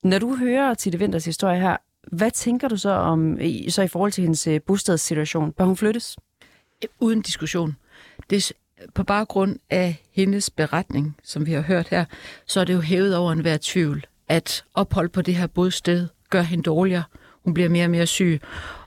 Når 0.05 0.19
du 0.19 0.37
hører 0.37 0.75
Tite 0.75 0.99
Vinters 0.99 1.25
historie 1.25 1.61
her, 1.61 1.77
hvad 2.13 2.31
tænker 2.31 2.69
du 2.69 2.77
så 2.77 2.91
om 2.91 3.39
så 3.69 3.83
i 3.83 3.89
forhold 3.89 4.13
til 4.13 4.23
hendes 4.23 4.47
øh, 4.47 4.61
bostadssituation? 4.67 5.53
Bør 5.53 5.65
hun 5.65 5.77
flyttes? 5.77 6.17
Uden 7.01 7.23
diskussion. 7.23 7.77
Det 8.31 8.37
er 8.51 8.53
på 8.95 9.05
baggrund 9.05 9.57
af 9.71 10.03
hendes 10.13 10.51
beretning, 10.51 11.17
som 11.23 11.47
vi 11.47 11.53
har 11.53 11.61
hørt 11.61 11.89
her, 11.89 12.05
så 12.47 12.61
er 12.61 12.65
det 12.65 12.75
jo 12.75 12.81
hævet 12.81 13.17
over 13.17 13.33
enhver 13.33 13.59
tvivl, 13.63 14.07
at 14.29 14.65
ophold 14.75 15.09
på 15.09 15.23
det 15.23 15.35
her 15.35 15.47
bosted 15.47 16.09
gør 16.31 16.43
hende 16.43 16.63
dårligere. 16.63 17.03
Hun 17.45 17.55
bliver 17.55 17.69
mere 17.69 17.85
og 17.85 17.91
mere 17.91 18.07
syg, 18.07 18.41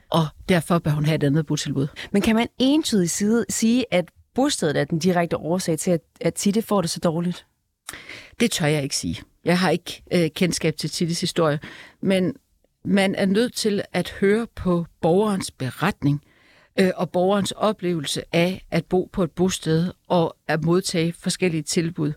og 0.09 0.27
derfor 0.49 0.79
bør 0.79 0.91
hun 0.91 1.05
have 1.05 1.15
et 1.15 1.23
andet 1.23 1.45
botilbud. 1.45 1.87
Men 2.11 2.21
kan 2.21 2.35
man 2.35 2.47
entydigt 2.59 3.11
sige, 3.49 3.85
at 3.91 4.05
bostedet 4.35 4.77
er 4.77 4.83
den 4.83 4.99
direkte 4.99 5.37
årsag 5.37 5.79
til, 5.79 5.91
at, 5.91 6.01
at 6.21 6.33
Titte 6.33 6.61
får 6.61 6.81
det 6.81 6.89
så 6.89 6.99
dårligt? 6.99 7.45
Det 8.39 8.51
tør 8.51 8.65
jeg 8.65 8.83
ikke 8.83 8.95
sige. 8.95 9.21
Jeg 9.45 9.59
har 9.59 9.69
ikke 9.69 10.03
øh, 10.13 10.29
kendskab 10.29 10.75
til 10.77 10.89
Tittes 10.89 11.21
historie, 11.21 11.59
men 12.01 12.35
man 12.85 13.15
er 13.15 13.25
nødt 13.25 13.53
til 13.53 13.81
at 13.93 14.09
høre 14.19 14.47
på 14.55 14.85
borgerens 15.01 15.51
beretning 15.51 16.21
øh, 16.79 16.91
og 16.95 17.09
borgerens 17.09 17.51
oplevelse 17.51 18.23
af 18.33 18.65
at 18.71 18.85
bo 18.85 19.09
på 19.13 19.23
et 19.23 19.31
bosted 19.31 19.91
og 20.07 20.35
at 20.47 20.63
modtage 20.63 21.13
forskellige 21.19 21.63
tilbud. 21.63 22.13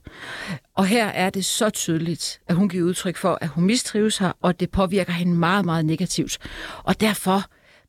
Og 0.74 0.86
her 0.86 1.06
er 1.06 1.30
det 1.30 1.44
så 1.44 1.70
tydeligt, 1.70 2.40
at 2.48 2.56
hun 2.56 2.68
giver 2.68 2.84
udtryk 2.84 3.16
for, 3.16 3.38
at 3.40 3.48
hun 3.48 3.64
mistrives 3.64 4.18
her, 4.18 4.32
og 4.40 4.60
det 4.60 4.70
påvirker 4.70 5.12
hende 5.12 5.34
meget, 5.34 5.64
meget 5.64 5.84
negativt. 5.84 6.38
Og 6.84 7.00
derfor 7.00 7.42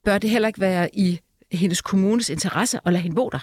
bør 0.05 0.17
det 0.17 0.29
heller 0.29 0.47
ikke 0.47 0.61
være 0.61 0.95
i 0.95 1.19
hendes 1.51 1.81
kommunes 1.81 2.29
interesse 2.29 2.79
at 2.85 2.93
lade 2.93 3.03
hende 3.03 3.15
bo 3.15 3.29
der. 3.29 3.39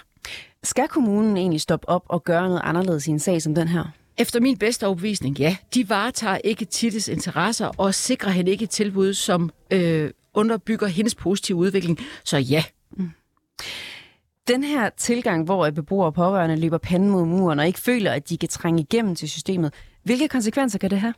Skal 0.63 0.87
kommunen 0.87 1.37
egentlig 1.37 1.61
stoppe 1.61 1.89
op 1.89 2.03
og 2.09 2.23
gøre 2.23 2.47
noget 2.47 2.61
anderledes 2.63 3.07
i 3.07 3.09
en 3.11 3.19
sag 3.19 3.41
som 3.41 3.55
den 3.55 3.67
her? 3.67 3.83
Efter 4.17 4.39
min 4.39 4.57
bedste 4.57 4.87
overbevisning, 4.87 5.39
ja. 5.39 5.57
De 5.73 5.89
varetager 5.89 6.37
ikke 6.43 6.65
Tittes 6.65 7.07
interesser 7.07 7.67
og 7.77 7.95
sikrer 7.95 8.31
hende 8.31 8.51
ikke 8.51 8.63
et 8.63 8.69
tilbud, 8.69 9.13
som 9.13 9.49
øh, 9.71 10.11
underbygger 10.33 10.87
hendes 10.87 11.15
positive 11.15 11.57
udvikling. 11.57 11.99
Så 12.23 12.37
ja. 12.37 12.63
Den 14.47 14.63
her 14.63 14.89
tilgang, 14.89 15.43
hvor 15.43 15.69
beboere 15.69 16.05
og 16.05 16.13
pårørende 16.13 16.55
løber 16.55 16.77
panden 16.77 17.09
mod 17.09 17.25
muren 17.25 17.59
og 17.59 17.67
ikke 17.67 17.79
føler, 17.79 18.11
at 18.11 18.29
de 18.29 18.37
kan 18.37 18.49
trænge 18.49 18.81
igennem 18.81 19.15
til 19.15 19.29
systemet, 19.29 19.73
hvilke 20.03 20.27
konsekvenser 20.27 20.79
kan 20.79 20.89
det 20.89 20.99
have? 20.99 21.13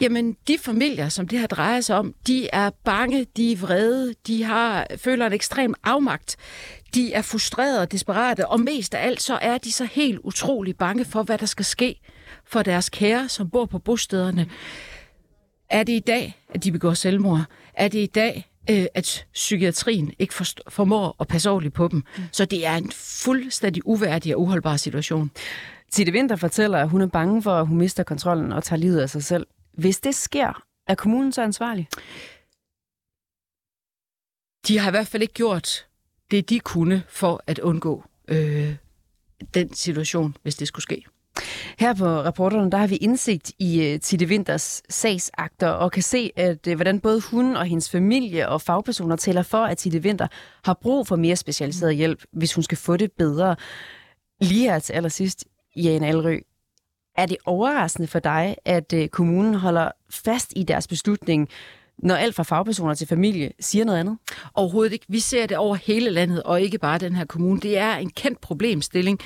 Jamen, 0.00 0.36
de 0.48 0.58
familier, 0.58 1.08
som 1.08 1.28
det 1.28 1.38
her 1.38 1.46
drejer 1.46 1.80
sig 1.80 1.96
om, 1.96 2.14
de 2.26 2.48
er 2.52 2.70
bange, 2.84 3.26
de 3.36 3.52
er 3.52 3.56
vrede, 3.56 4.14
de 4.26 4.42
har, 4.42 4.86
føler 4.96 5.26
en 5.26 5.32
ekstrem 5.32 5.74
afmagt, 5.84 6.36
de 6.94 7.12
er 7.12 7.22
frustrerede 7.22 7.80
og 7.80 7.92
desperate, 7.92 8.48
og 8.48 8.60
mest 8.60 8.94
af 8.94 9.06
alt 9.06 9.22
så 9.22 9.38
er 9.42 9.58
de 9.58 9.72
så 9.72 9.84
helt 9.84 10.18
utrolig 10.24 10.76
bange 10.76 11.04
for, 11.04 11.22
hvad 11.22 11.38
der 11.38 11.46
skal 11.46 11.64
ske 11.64 12.00
for 12.46 12.62
deres 12.62 12.88
kære, 12.88 13.28
som 13.28 13.50
bor 13.50 13.64
på 13.64 13.78
bostederne. 13.78 14.50
Er 15.70 15.82
det 15.82 15.92
i 15.92 16.00
dag, 16.06 16.38
at 16.54 16.64
de 16.64 16.72
begår 16.72 16.94
selvmord? 16.94 17.44
Er 17.74 17.88
det 17.88 17.98
i 17.98 18.06
dag, 18.06 18.50
øh, 18.70 18.86
at 18.94 19.26
psykiatrien 19.32 20.12
ikke 20.18 20.34
formår 20.68 21.16
at 21.20 21.28
passe 21.28 21.50
ordentligt 21.50 21.74
på 21.74 21.88
dem? 21.88 22.04
Mm. 22.16 22.22
Så 22.32 22.44
det 22.44 22.66
er 22.66 22.76
en 22.76 22.92
fuldstændig 22.92 23.86
uværdig 23.86 24.36
og 24.36 24.42
uholdbar 24.42 24.76
situation. 24.76 25.30
Tite 25.90 26.12
Winter 26.12 26.36
fortæller, 26.36 26.78
at 26.78 26.88
hun 26.88 27.00
er 27.00 27.06
bange 27.06 27.42
for, 27.42 27.52
at 27.52 27.66
hun 27.66 27.78
mister 27.78 28.02
kontrollen 28.02 28.52
og 28.52 28.64
tager 28.64 28.80
livet 28.80 29.00
af 29.00 29.10
sig 29.10 29.24
selv. 29.24 29.46
Hvis 29.72 30.00
det 30.00 30.14
sker, 30.14 30.62
er 30.86 30.94
kommunen 30.94 31.32
så 31.32 31.42
ansvarlig? 31.42 31.88
De 34.68 34.78
har 34.78 34.88
i 34.88 34.90
hvert 34.90 35.06
fald 35.06 35.22
ikke 35.22 35.34
gjort 35.34 35.86
det, 36.30 36.50
de 36.50 36.60
kunne 36.60 37.02
for 37.08 37.42
at 37.46 37.58
undgå 37.58 38.04
øh, 38.28 38.76
den 39.54 39.74
situation, 39.74 40.36
hvis 40.42 40.54
det 40.54 40.68
skulle 40.68 40.82
ske. 40.82 41.04
Her 41.78 41.94
på 41.94 42.06
rapporterne, 42.06 42.70
der 42.70 42.78
har 42.78 42.86
vi 42.86 42.96
indsigt 42.96 43.52
i 43.58 43.82
øh, 43.82 43.94
uh, 43.94 44.00
Tite 44.00 44.26
Winters 44.26 44.82
sagsakter 44.88 45.68
og 45.68 45.92
kan 45.92 46.02
se, 46.02 46.30
at 46.36 46.66
uh, 46.66 46.74
hvordan 46.74 47.00
både 47.00 47.20
hun 47.30 47.56
og 47.56 47.64
hendes 47.64 47.90
familie 47.90 48.48
og 48.48 48.60
fagpersoner 48.60 49.16
taler 49.16 49.42
for, 49.42 49.64
at 49.64 49.78
Tite 49.78 49.98
Winter 49.98 50.26
har 50.64 50.74
brug 50.74 51.06
for 51.06 51.16
mere 51.16 51.36
specialiseret 51.36 51.96
hjælp, 51.96 52.24
hvis 52.32 52.54
hun 52.54 52.64
skal 52.64 52.78
få 52.78 52.96
det 52.96 53.12
bedre. 53.12 53.56
Lige 54.40 54.70
her 54.70 54.78
til 54.78 54.92
allersidst, 54.92 55.44
Jane 55.76 56.06
Alrø, 56.06 56.38
er 57.16 57.26
det 57.26 57.36
overraskende 57.46 58.08
for 58.08 58.18
dig, 58.18 58.56
at 58.64 58.92
uh, 58.92 59.06
kommunen 59.06 59.54
holder 59.54 59.90
fast 60.10 60.52
i 60.56 60.62
deres 60.62 60.88
beslutning, 60.88 61.48
når 61.98 62.14
alt 62.14 62.34
fra 62.34 62.42
fagpersoner 62.42 62.94
til 62.94 63.06
familie 63.06 63.50
siger 63.60 63.84
noget 63.84 63.98
andet? 63.98 64.18
Overhovedet 64.54 64.92
ikke. 64.92 65.06
Vi 65.08 65.20
ser 65.20 65.46
det 65.46 65.56
over 65.56 65.74
hele 65.74 66.10
landet, 66.10 66.42
og 66.42 66.60
ikke 66.60 66.78
bare 66.78 66.98
den 66.98 67.16
her 67.16 67.24
kommune. 67.24 67.60
Det 67.60 67.78
er 67.78 67.96
en 67.96 68.10
kendt 68.10 68.40
problemstilling. 68.40 69.20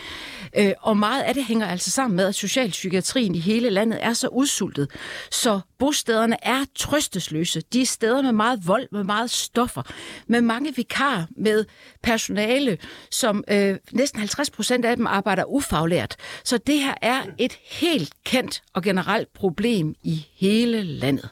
Øh, 0.57 0.73
og 0.81 0.97
meget 0.97 1.23
af 1.23 1.35
det 1.35 1.45
hænger 1.45 1.67
altså 1.67 1.91
sammen 1.91 2.17
med, 2.17 2.27
at 2.27 2.35
socialpsykiatrien 2.35 3.35
i 3.35 3.39
hele 3.39 3.71
landet 3.71 4.05
er 4.05 4.13
så 4.13 4.29
udsultet. 4.29 4.91
Så 5.31 5.61
bostederne 5.79 6.37
er 6.43 6.65
trøstesløse. 6.75 7.61
De 7.73 7.83
er 7.83 7.87
steder 7.87 8.23
med 8.23 8.33
meget 8.33 8.67
vold, 8.67 8.89
med 8.93 9.05
meget 9.05 9.31
stoffer, 9.31 9.83
med 10.27 10.41
mange 10.41 10.75
vikar, 10.75 11.29
med 11.37 11.65
personale, 12.03 12.79
som 13.11 13.45
øh, 13.51 13.77
næsten 13.93 14.19
50 14.19 14.51
procent 14.51 14.85
af 14.85 14.97
dem 14.97 15.07
arbejder 15.07 15.45
ufaglært. 15.45 16.17
Så 16.45 16.59
det 16.59 16.79
her 16.79 16.95
er 17.03 17.23
et 17.39 17.59
helt 17.65 18.13
kendt 18.25 18.63
og 18.75 18.83
generelt 18.83 19.33
problem 19.33 19.95
i 20.03 20.27
hele 20.35 20.83
landet. 20.83 21.31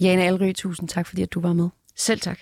Jane 0.00 0.22
Alry, 0.22 0.52
tusind 0.52 0.88
tak, 0.88 1.06
fordi 1.06 1.22
at 1.22 1.32
du 1.32 1.40
var 1.40 1.52
med. 1.52 1.68
Selv 1.96 2.20
tak. 2.20 2.38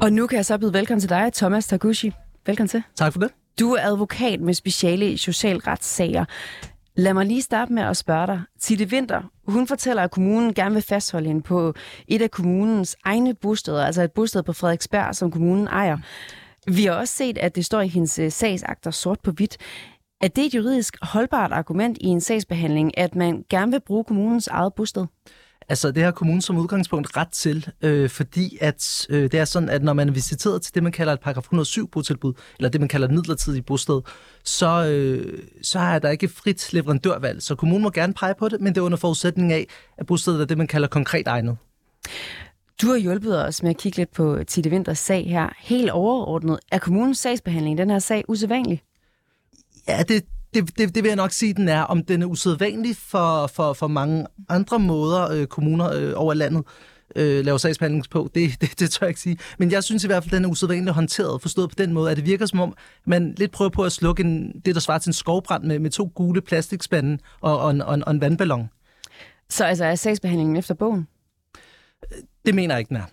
Og 0.00 0.12
nu 0.12 0.26
kan 0.26 0.36
jeg 0.36 0.46
så 0.46 0.58
byde 0.58 0.72
velkommen 0.72 1.00
til 1.00 1.10
dig, 1.10 1.30
Thomas 1.34 1.66
Taguchi. 1.66 2.12
Velkommen 2.46 2.68
til. 2.68 2.82
Tak 2.96 3.12
for 3.12 3.20
det. 3.20 3.30
Du 3.60 3.72
er 3.72 3.82
advokat 3.82 4.40
med 4.40 4.54
speciale 4.54 5.12
i 5.12 5.16
socialretssager. 5.16 6.24
Lad 6.94 7.14
mig 7.14 7.26
lige 7.26 7.42
starte 7.42 7.72
med 7.72 7.82
at 7.82 7.96
spørge 7.96 8.26
dig. 8.26 8.42
Titte 8.60 8.90
Vinter, 8.90 9.22
hun 9.46 9.66
fortæller, 9.66 10.02
at 10.02 10.10
kommunen 10.10 10.54
gerne 10.54 10.74
vil 10.74 10.82
fastholde 10.82 11.26
hende 11.26 11.42
på 11.42 11.74
et 12.08 12.22
af 12.22 12.30
kommunens 12.30 12.96
egne 13.04 13.34
bosteder, 13.34 13.86
altså 13.86 14.02
et 14.02 14.12
bosted 14.12 14.42
på 14.42 14.52
Frederiksberg, 14.52 15.14
som 15.14 15.30
kommunen 15.30 15.66
ejer. 15.66 15.98
Vi 16.68 16.84
har 16.84 16.92
også 16.92 17.14
set, 17.14 17.38
at 17.38 17.56
det 17.56 17.64
står 17.64 17.80
i 17.80 17.88
hendes 17.88 18.18
øh, 18.18 18.32
sagsakter 18.32 18.90
sort 18.90 19.20
på 19.20 19.30
hvidt. 19.30 19.56
Er 20.20 20.28
det 20.28 20.44
et 20.46 20.54
juridisk 20.54 20.96
holdbart 21.02 21.52
argument 21.52 21.98
i 22.00 22.06
en 22.06 22.20
sagsbehandling, 22.20 22.98
at 22.98 23.14
man 23.14 23.44
gerne 23.50 23.72
vil 23.72 23.80
bruge 23.80 24.04
kommunens 24.04 24.46
eget 24.46 24.74
bosted? 24.74 25.06
Altså, 25.70 25.90
det 25.90 26.02
har 26.02 26.10
kommunen 26.10 26.42
som 26.42 26.58
udgangspunkt 26.58 27.16
ret 27.16 27.28
til, 27.28 27.68
øh, 27.82 28.10
fordi 28.10 28.58
at 28.60 29.06
øh, 29.10 29.22
det 29.22 29.34
er 29.34 29.44
sådan, 29.44 29.68
at 29.68 29.82
når 29.82 29.92
man 29.92 30.08
er 30.08 30.12
visiteret 30.12 30.62
til 30.62 30.74
det, 30.74 30.82
man 30.82 30.92
kalder 30.92 31.12
et 31.12 31.20
paragraf 31.20 31.42
107 31.42 31.88
botilbud, 31.90 32.32
eller 32.58 32.68
det, 32.68 32.80
man 32.80 32.88
kalder 32.88 33.08
et 33.08 33.14
midlertidigt 33.14 33.66
bosted, 33.66 34.00
så, 34.44 34.84
øh, 34.86 35.42
så 35.62 35.78
har 35.78 35.98
der 35.98 36.10
ikke 36.10 36.28
frit 36.28 36.72
leverandørvalg. 36.72 37.42
Så 37.42 37.54
kommunen 37.54 37.82
må 37.82 37.90
gerne 37.90 38.14
pege 38.14 38.34
på 38.38 38.48
det, 38.48 38.60
men 38.60 38.74
det 38.74 38.80
er 38.80 38.84
under 38.84 38.98
forudsætning 38.98 39.52
af, 39.52 39.66
at 39.98 40.06
bostedet 40.06 40.40
er 40.40 40.44
det, 40.44 40.58
man 40.58 40.66
kalder 40.66 40.88
konkret 40.88 41.26
egnet. 41.26 41.56
Du 42.82 42.86
har 42.86 42.96
hjulpet 42.96 43.46
os 43.46 43.62
med 43.62 43.70
at 43.70 43.76
kigge 43.76 43.98
lidt 43.98 44.12
på 44.12 44.44
Tite 44.46 44.70
Winters 44.70 44.98
sag 44.98 45.26
her. 45.30 45.48
Helt 45.58 45.90
overordnet, 45.90 46.58
er 46.72 46.78
kommunens 46.78 47.18
sagsbehandling 47.18 47.78
den 47.78 47.90
her 47.90 47.98
sag 47.98 48.24
usædvanlig? 48.28 48.82
Ja, 49.88 50.02
det, 50.08 50.24
det, 50.54 50.78
det, 50.78 50.94
det 50.94 51.02
vil 51.02 51.08
jeg 51.08 51.16
nok 51.16 51.32
sige, 51.32 51.54
den 51.54 51.68
er. 51.68 51.82
Om 51.82 52.04
den 52.04 52.22
er 52.22 52.26
usædvanlig 52.26 52.96
for, 52.96 53.46
for, 53.46 53.72
for 53.72 53.86
mange 53.86 54.26
andre 54.48 54.78
måder, 54.78 55.32
øh, 55.32 55.46
kommuner 55.46 55.92
øh, 55.92 56.12
over 56.16 56.34
landet 56.34 56.64
øh, 57.16 57.44
laver 57.44 57.58
sagsbehandling 57.58 58.04
på, 58.10 58.30
det, 58.34 58.50
det, 58.60 58.80
det 58.80 58.90
tør 58.90 59.06
jeg 59.06 59.10
ikke 59.10 59.20
sige. 59.20 59.38
Men 59.58 59.70
jeg 59.70 59.84
synes 59.84 60.04
i 60.04 60.06
hvert 60.06 60.24
fald, 60.24 60.34
den 60.34 60.44
er 60.44 60.48
usædvanligt 60.48 60.94
håndteret, 60.94 61.42
forstået 61.42 61.70
på 61.70 61.76
den 61.78 61.92
måde, 61.92 62.10
at 62.10 62.16
det 62.16 62.26
virker 62.26 62.46
som 62.46 62.60
om, 62.60 62.74
man 63.06 63.34
lidt 63.36 63.52
prøver 63.52 63.70
på 63.70 63.82
at 63.82 63.92
slukke 63.92 64.22
en, 64.22 64.60
det, 64.64 64.74
der 64.74 64.80
svarer 64.80 64.98
til 64.98 65.08
en 65.08 65.14
skovbrand 65.14 65.64
med, 65.64 65.78
med 65.78 65.90
to 65.90 66.12
gule 66.14 66.40
plastikspande 66.40 67.18
og, 67.40 67.58
og, 67.58 67.70
en, 67.70 67.82
og, 67.82 67.94
en, 67.94 68.04
og 68.04 68.10
en 68.10 68.20
vandballon. 68.20 68.70
Så 69.48 69.64
altså 69.64 69.84
er 69.84 69.94
sagsbehandlingen 69.94 70.56
efter 70.56 70.74
bogen? 70.74 71.06
Det 72.48 72.54
mener 72.54 72.74
jeg 72.74 72.78
ikke, 72.78 72.88
den 72.88 72.96
er. 72.96 73.04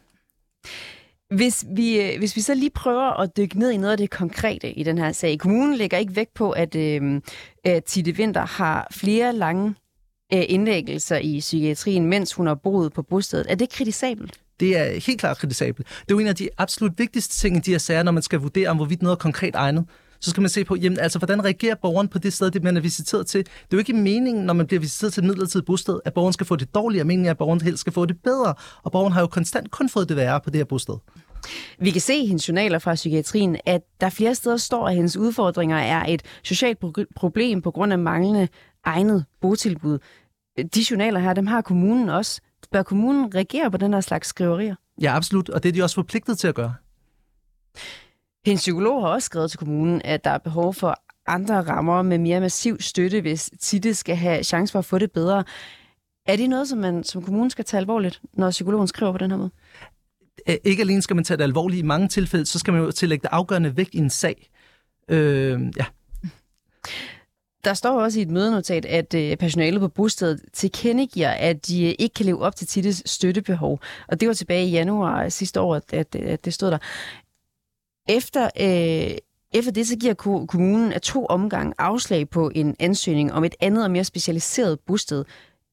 Hvis 1.35 1.65
vi, 1.75 2.01
øh, 2.01 2.17
hvis 2.19 2.35
vi 2.35 2.41
så 2.41 2.53
lige 2.55 2.69
prøver 2.69 3.19
at 3.19 3.37
dykke 3.37 3.59
ned 3.59 3.71
i 3.71 3.77
noget 3.77 3.91
af 3.91 3.97
det 3.97 4.09
konkrete 4.09 4.71
i 4.71 4.83
den 4.83 4.97
her 4.97 5.11
sag. 5.11 5.39
Kommunen 5.39 5.75
lægger 5.75 5.97
ikke 5.97 6.15
vægt 6.15 6.33
på, 6.33 6.51
at 6.51 6.75
øh, 6.75 7.21
Tite 7.85 8.11
Vinter 8.11 8.45
har 8.45 8.87
flere 8.91 9.33
lange 9.33 9.75
øh, 10.33 10.43
indlæggelser 10.47 11.17
i 11.17 11.39
psykiatrien, 11.39 12.05
mens 12.05 12.33
hun 12.33 12.47
har 12.47 12.55
boet 12.55 12.93
på 12.93 13.01
bostedet. 13.01 13.45
Er 13.49 13.55
det 13.55 13.69
kritisabelt? 13.69 14.39
Det 14.59 14.77
er 14.77 14.99
helt 14.99 15.19
klart 15.19 15.37
kritisabelt. 15.37 15.87
Det 15.87 16.11
er 16.11 16.15
jo 16.15 16.19
en 16.19 16.27
af 16.27 16.35
de 16.35 16.49
absolut 16.57 16.99
vigtigste 16.99 17.37
ting 17.37 17.57
i 17.57 17.59
de 17.59 17.71
her 17.71 17.77
sager, 17.77 18.03
når 18.03 18.11
man 18.11 18.23
skal 18.23 18.39
vurdere, 18.39 18.69
om 18.69 18.77
hvorvidt 18.77 19.01
noget 19.01 19.15
er 19.15 19.19
konkret 19.19 19.55
egnet 19.55 19.85
så 20.25 20.29
skal 20.29 20.41
man 20.41 20.49
se 20.49 20.63
på, 20.63 20.75
jamen, 20.75 20.99
altså, 20.99 21.19
hvordan 21.19 21.43
reagerer 21.45 21.75
borgeren 21.75 22.07
på 22.07 22.19
det 22.19 22.33
sted, 22.33 22.51
det 22.51 22.63
man 22.63 22.77
er 22.77 22.81
visiteret 22.81 23.27
til. 23.27 23.39
Det 23.39 23.51
er 23.51 23.67
jo 23.73 23.77
ikke 23.77 23.93
meningen, 23.93 24.45
når 24.45 24.53
man 24.53 24.67
bliver 24.67 24.79
visiteret 24.79 25.13
til 25.13 25.21
et 25.21 25.27
midlertidigt 25.27 25.65
bosted, 25.65 25.99
at 26.05 26.13
borgeren 26.13 26.33
skal 26.33 26.45
få 26.45 26.55
det 26.55 26.75
dårligere. 26.75 27.05
Meningen 27.05 27.25
er, 27.25 27.31
at 27.31 27.37
borgeren 27.37 27.61
helst 27.61 27.81
skal 27.81 27.93
få 27.93 28.05
det 28.05 28.17
bedre. 28.23 28.53
Og 28.83 28.91
borgeren 28.91 29.13
har 29.13 29.21
jo 29.21 29.27
konstant 29.27 29.71
kun 29.71 29.89
fået 29.89 30.09
det 30.09 30.17
værre 30.17 30.41
på 30.41 30.49
det 30.49 30.57
her 30.57 30.65
bosted. 30.65 30.95
Vi 31.79 31.91
kan 31.91 32.01
se 32.01 32.15
i 32.15 32.25
hendes 32.27 32.47
journaler 32.47 32.79
fra 32.79 32.95
psykiatrien, 32.95 33.57
at 33.65 33.81
der 34.01 34.09
flere 34.09 34.35
steder 34.35 34.57
står, 34.57 34.87
at 34.87 34.95
hendes 34.95 35.17
udfordringer 35.17 35.77
er 35.77 36.05
et 36.05 36.21
socialt 36.43 36.79
problem 37.15 37.61
på 37.61 37.71
grund 37.71 37.93
af 37.93 37.99
manglende 37.99 38.47
egnet 38.85 39.25
botilbud. 39.41 39.99
De 40.57 40.85
journaler 40.91 41.19
her, 41.19 41.33
dem 41.33 41.47
har 41.47 41.61
kommunen 41.61 42.09
også. 42.09 42.41
Bør 42.71 42.83
kommunen 42.83 43.35
reagere 43.35 43.71
på 43.71 43.77
den 43.77 43.93
her 43.93 44.01
slags 44.01 44.27
skriverier? 44.27 44.75
Ja, 45.01 45.15
absolut, 45.15 45.49
og 45.49 45.63
det 45.63 45.69
er 45.69 45.73
de 45.73 45.83
også 45.83 45.95
forpligtet 45.95 46.37
til 46.37 46.47
at 46.47 46.55
gøre. 46.55 46.73
Hendes 48.45 48.61
psykolog 48.61 49.01
har 49.01 49.09
også 49.09 49.25
skrevet 49.25 49.51
til 49.51 49.59
kommunen, 49.59 50.01
at 50.03 50.23
der 50.23 50.29
er 50.29 50.37
behov 50.37 50.73
for 50.73 51.01
andre 51.27 51.61
rammer 51.61 52.01
med 52.01 52.17
mere 52.17 52.39
massiv 52.39 52.77
støtte, 52.79 53.21
hvis 53.21 53.49
Titte 53.59 53.93
skal 53.93 54.15
have 54.15 54.43
chance 54.43 54.71
for 54.71 54.79
at 54.79 54.85
få 54.85 54.97
det 54.97 55.11
bedre. 55.11 55.43
Er 56.25 56.35
det 56.35 56.49
noget, 56.49 56.67
som 56.67 56.79
man 56.79 57.03
som 57.03 57.23
kommune 57.23 57.51
skal 57.51 57.65
tage 57.65 57.81
alvorligt, 57.81 58.21
når 58.33 58.51
psykologen 58.51 58.87
skriver 58.87 59.11
på 59.11 59.17
den 59.17 59.31
her 59.31 59.37
måde? 59.37 59.51
Ikke 60.63 60.81
alene 60.81 61.01
skal 61.01 61.15
man 61.15 61.25
tage 61.25 61.37
det 61.37 61.43
alvorligt 61.43 61.79
i 61.79 61.85
mange 61.85 62.07
tilfælde, 62.07 62.45
så 62.45 62.59
skal 62.59 62.73
man 62.73 62.83
jo 62.83 62.91
tillægge 62.91 63.21
det 63.23 63.29
afgørende 63.31 63.77
vægt 63.77 63.93
i 63.93 63.97
en 63.97 64.09
sag. 64.09 64.49
Øh, 65.09 65.61
ja. 65.77 65.85
Der 67.63 67.73
står 67.73 68.01
også 68.01 68.19
i 68.19 68.21
et 68.21 68.29
mødenotat, 68.29 68.85
at 68.85 69.13
øh, 69.13 69.37
personalet 69.37 69.79
på 69.79 69.87
bostedet 69.87 70.41
tilkendegiver, 70.53 71.29
at 71.29 71.67
de 71.67 71.85
øh, 71.85 71.93
ikke 71.99 72.13
kan 72.13 72.25
leve 72.25 72.41
op 72.41 72.55
til 72.55 72.67
Tittes 72.67 73.03
støttebehov. 73.05 73.79
Og 74.07 74.19
det 74.19 74.27
var 74.27 74.33
tilbage 74.33 74.67
i 74.67 74.71
januar 74.71 75.29
sidste 75.29 75.61
år, 75.61 75.81
at 75.93 76.13
det 76.45 76.53
stod 76.53 76.71
der. 76.71 76.77
Efter, 78.09 78.43
øh, 78.59 79.17
efter 79.53 79.71
det 79.71 79.87
så 79.87 79.97
giver 79.97 80.13
kommunen 80.47 80.93
af 80.93 81.01
to 81.01 81.25
omgange 81.25 81.73
afslag 81.77 82.29
på 82.29 82.51
en 82.55 82.75
ansøgning 82.79 83.33
om 83.33 83.43
et 83.43 83.55
andet 83.59 83.83
og 83.83 83.91
mere 83.91 84.03
specialiseret 84.03 84.79
bosted. 84.79 85.25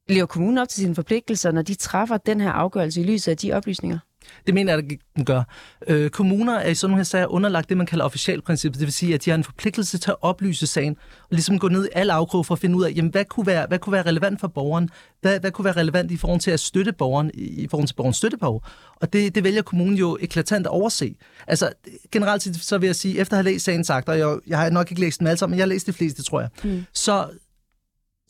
Lever 0.08 0.26
kommunen 0.26 0.58
op 0.58 0.68
til 0.68 0.82
sine 0.82 0.94
forpligtelser, 0.94 1.52
når 1.52 1.62
de 1.62 1.74
træffer 1.74 2.16
den 2.16 2.40
her 2.40 2.50
afgørelse 2.50 3.00
i 3.00 3.04
lyset 3.04 3.32
af 3.32 3.36
de 3.38 3.52
oplysninger? 3.52 3.98
Det 4.46 4.54
mener 4.54 4.72
jeg, 4.72 4.84
at 4.84 4.98
den 5.16 5.24
gør. 5.24 5.42
Øh, 5.88 6.10
kommuner 6.10 6.54
er 6.58 6.68
i 6.68 6.74
sådan 6.74 6.90
nogle 6.90 7.04
sager 7.04 7.26
underlagt 7.26 7.68
det, 7.68 7.76
man 7.76 7.86
kalder 7.86 8.04
officialprincippet. 8.04 8.80
Det 8.80 8.86
vil 8.86 8.92
sige, 8.92 9.14
at 9.14 9.24
de 9.24 9.30
har 9.30 9.36
en 9.36 9.44
forpligtelse 9.44 9.98
til 9.98 10.10
at 10.10 10.16
oplyse 10.20 10.66
sagen, 10.66 10.96
og 11.20 11.28
ligesom 11.30 11.58
gå 11.58 11.68
ned 11.68 11.84
i 11.84 11.88
alle 11.92 12.12
afkroge 12.12 12.44
for 12.44 12.54
at 12.54 12.58
finde 12.58 12.76
ud 12.76 12.84
af, 12.84 12.92
jamen, 12.96 13.10
hvad, 13.10 13.24
kunne 13.24 13.46
være, 13.46 13.66
hvad 13.68 13.78
kunne 13.78 13.92
være 13.92 14.06
relevant 14.06 14.40
for 14.40 14.48
borgeren? 14.48 14.90
Hvad, 15.20 15.40
hvad 15.40 15.50
kunne 15.50 15.64
være 15.64 15.76
relevant 15.76 16.10
i 16.10 16.16
forhold 16.16 16.40
til 16.40 16.50
at 16.50 16.60
støtte 16.60 16.92
borgeren, 16.92 17.30
i 17.34 17.68
forhold 17.70 17.88
til 17.88 17.94
borgerens 17.94 18.16
støttebehov? 18.16 18.64
Og 18.96 19.12
det, 19.12 19.34
det 19.34 19.44
vælger 19.44 19.62
kommunen 19.62 19.96
jo 19.96 20.18
eklatant 20.20 20.66
at 20.66 20.70
overse. 20.70 21.14
Altså, 21.46 21.70
generelt 22.12 22.64
så 22.64 22.78
vil 22.78 22.86
jeg 22.86 22.96
sige, 22.96 23.18
efter 23.18 23.36
at 23.36 23.44
have 23.44 23.52
læst 23.52 23.64
sagen 23.64 23.84
sagt, 23.84 24.08
og 24.08 24.18
jeg, 24.18 24.38
jeg 24.46 24.58
har 24.58 24.70
nok 24.70 24.90
ikke 24.90 25.00
læst 25.00 25.20
dem 25.20 25.26
alle 25.26 25.38
sammen, 25.38 25.52
men 25.52 25.58
jeg 25.58 25.64
har 25.64 25.68
læst 25.68 25.86
de 25.86 25.92
fleste, 25.92 26.22
tror 26.22 26.40
jeg, 26.40 26.48
mm. 26.64 26.84
så, 26.92 27.28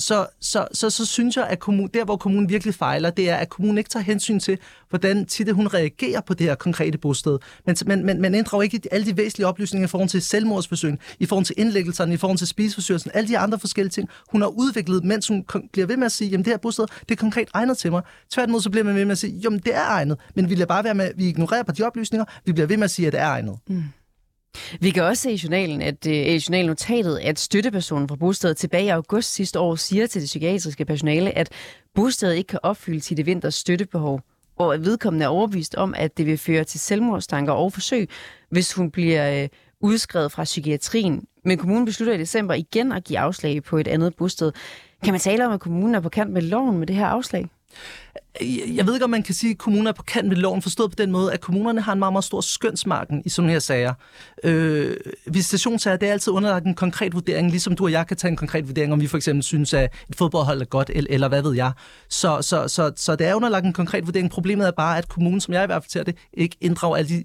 så, 0.00 0.26
så, 0.40 0.66
så, 0.72 0.90
så 0.90 1.06
synes 1.06 1.36
jeg, 1.36 1.46
at 1.46 1.58
kommun, 1.58 1.90
der, 1.94 2.04
hvor 2.04 2.16
kommunen 2.16 2.48
virkelig 2.48 2.74
fejler, 2.74 3.10
det 3.10 3.30
er, 3.30 3.36
at 3.36 3.48
kommunen 3.48 3.78
ikke 3.78 3.90
tager 3.90 4.04
hensyn 4.04 4.40
til, 4.40 4.58
hvordan 4.88 5.26
Titte 5.26 5.52
hun 5.52 5.66
reagerer 5.66 6.20
på 6.20 6.34
det 6.34 6.46
her 6.46 6.54
konkrete 6.54 6.98
bosted. 6.98 7.38
Men 7.66 7.76
man, 7.86 8.04
man, 8.04 8.20
man 8.20 8.34
ændrer 8.34 8.58
jo 8.58 8.60
ikke 8.60 8.80
alle 8.90 9.06
de 9.06 9.16
væsentlige 9.16 9.46
oplysninger 9.46 9.88
i 9.88 9.88
forhold 9.88 10.08
til 10.08 10.22
selvmordsforsøg, 10.22 10.94
i 11.18 11.26
forhold 11.26 11.44
til 11.44 11.54
indlæggelserne, 11.58 12.14
i 12.14 12.16
forhold 12.16 12.38
til 12.38 12.46
spiseforstyrrelsen, 12.46 13.10
alle 13.14 13.28
de 13.28 13.38
andre 13.38 13.58
forskellige 13.58 13.90
ting, 13.90 14.08
hun 14.32 14.40
har 14.40 14.48
udviklet, 14.48 15.04
mens 15.04 15.28
hun 15.28 15.44
bliver 15.72 15.86
ved 15.86 15.96
med 15.96 16.06
at 16.06 16.12
sige, 16.12 16.30
jamen 16.30 16.44
det 16.44 16.52
her 16.52 16.58
bosted, 16.58 16.84
det 17.08 17.10
er 17.10 17.20
konkret 17.20 17.48
egnet 17.54 17.78
til 17.78 17.90
mig. 17.90 18.02
Tværtimod 18.30 18.60
så 18.60 18.70
bliver 18.70 18.84
man 18.84 18.94
ved 18.94 19.04
med 19.04 19.12
at 19.12 19.18
sige, 19.18 19.38
jamen 19.44 19.58
det 19.58 19.74
er 19.74 19.86
egnet, 19.86 20.18
men 20.34 20.50
vi 20.50 20.54
lader 20.54 20.66
bare 20.66 20.84
være 20.84 20.94
med, 20.94 21.10
vi 21.16 21.28
ignorerer 21.28 21.62
på 21.62 21.72
de 21.72 21.82
oplysninger, 21.82 22.24
vi 22.44 22.52
bliver 22.52 22.66
ved 22.66 22.76
med 22.76 22.84
at 22.84 22.90
sige, 22.90 23.06
at 23.06 23.12
det 23.12 23.20
er 23.20 23.26
egnet. 23.26 23.56
Mm. 23.68 23.82
Vi 24.80 24.90
kan 24.90 25.02
også 25.02 25.22
se 25.22 25.32
i 25.32 25.40
journalen, 25.44 25.82
at 25.82 26.06
øh, 26.06 26.12
i 26.12 26.40
journalnotatet, 26.48 27.18
at 27.18 27.38
støttepersonen 27.38 28.08
fra 28.08 28.16
bostedet 28.16 28.56
tilbage 28.56 28.84
i 28.84 28.88
august 28.88 29.34
sidste 29.34 29.58
år 29.58 29.76
siger 29.76 30.06
til 30.06 30.20
det 30.20 30.26
psykiatriske 30.26 30.84
personale, 30.84 31.38
at 31.38 31.52
bostedet 31.94 32.36
ikke 32.36 32.48
kan 32.48 32.60
opfylde 32.62 33.00
sit 33.00 33.26
vinters 33.26 33.54
støttebehov, 33.54 34.20
og 34.58 34.74
at 34.74 34.84
vedkommende 34.84 35.24
er 35.24 35.28
overbevist 35.28 35.74
om, 35.74 35.94
at 35.96 36.18
det 36.18 36.26
vil 36.26 36.38
føre 36.38 36.64
til 36.64 36.80
selvmordstanker 36.80 37.52
og 37.52 37.72
forsøg, 37.72 38.08
hvis 38.50 38.72
hun 38.72 38.90
bliver 38.90 39.42
øh, 39.42 39.48
udskrevet 39.80 40.32
fra 40.32 40.44
psykiatrien. 40.44 41.24
Men 41.44 41.58
kommunen 41.58 41.84
beslutter 41.84 42.14
i 42.14 42.18
december 42.18 42.54
igen 42.54 42.92
at 42.92 43.04
give 43.04 43.18
afslag 43.18 43.62
på 43.62 43.78
et 43.78 43.88
andet 43.88 44.16
bosted. 44.16 44.52
Kan 45.04 45.12
man 45.12 45.20
tale 45.20 45.46
om, 45.46 45.52
at 45.52 45.60
kommunen 45.60 45.94
er 45.94 46.00
på 46.00 46.08
kant 46.08 46.32
med 46.32 46.42
loven 46.42 46.78
med 46.78 46.86
det 46.86 46.96
her 46.96 47.06
afslag? 47.06 47.50
Jeg 48.76 48.86
ved 48.86 48.94
ikke, 48.94 49.04
om 49.04 49.10
man 49.10 49.22
kan 49.22 49.34
sige, 49.34 49.50
at 49.50 49.58
kommuner 49.58 49.88
er 49.88 49.94
på 49.94 50.02
kant 50.02 50.28
med 50.28 50.36
loven, 50.36 50.62
forstået 50.62 50.90
på 50.90 50.94
den 50.94 51.12
måde, 51.12 51.32
at 51.32 51.40
kommunerne 51.40 51.80
har 51.80 51.92
en 51.92 51.98
meget, 51.98 52.12
meget 52.12 52.24
stor 52.24 52.40
skønsmarken 52.40 53.22
i 53.24 53.28
sådan 53.28 53.50
her 53.50 53.58
sager. 53.58 53.94
Øh, 54.44 54.96
visitationssager, 55.26 55.96
det 55.96 56.08
er 56.08 56.12
altid 56.12 56.32
underlagt 56.32 56.66
en 56.66 56.74
konkret 56.74 57.14
vurdering, 57.14 57.50
ligesom 57.50 57.76
du 57.76 57.84
og 57.84 57.92
jeg 57.92 58.06
kan 58.06 58.16
tage 58.16 58.30
en 58.30 58.36
konkret 58.36 58.68
vurdering, 58.68 58.92
om 58.92 59.00
vi 59.00 59.06
for 59.06 59.16
eksempel 59.16 59.42
synes, 59.42 59.74
at 59.74 59.94
et 60.08 60.16
fodboldhold 60.16 60.60
er 60.60 60.64
godt, 60.64 60.90
eller, 60.94 61.10
eller 61.14 61.28
hvad 61.28 61.42
ved 61.42 61.54
jeg. 61.54 61.72
Så, 62.08 62.42
så, 62.42 62.68
så, 62.68 62.92
så 62.96 63.16
det 63.16 63.26
er 63.26 63.34
underlagt 63.34 63.66
en 63.66 63.72
konkret 63.72 64.06
vurdering. 64.06 64.30
Problemet 64.30 64.66
er 64.66 64.70
bare, 64.70 64.98
at 64.98 65.08
kommunen, 65.08 65.40
som 65.40 65.54
jeg 65.54 65.62
i 65.62 65.66
hvert 65.66 65.82
fald 65.82 65.90
ser 65.90 66.02
det, 66.02 66.16
ikke 66.32 66.56
inddrager 66.60 66.96
alle 66.96 67.08
de 67.08 67.24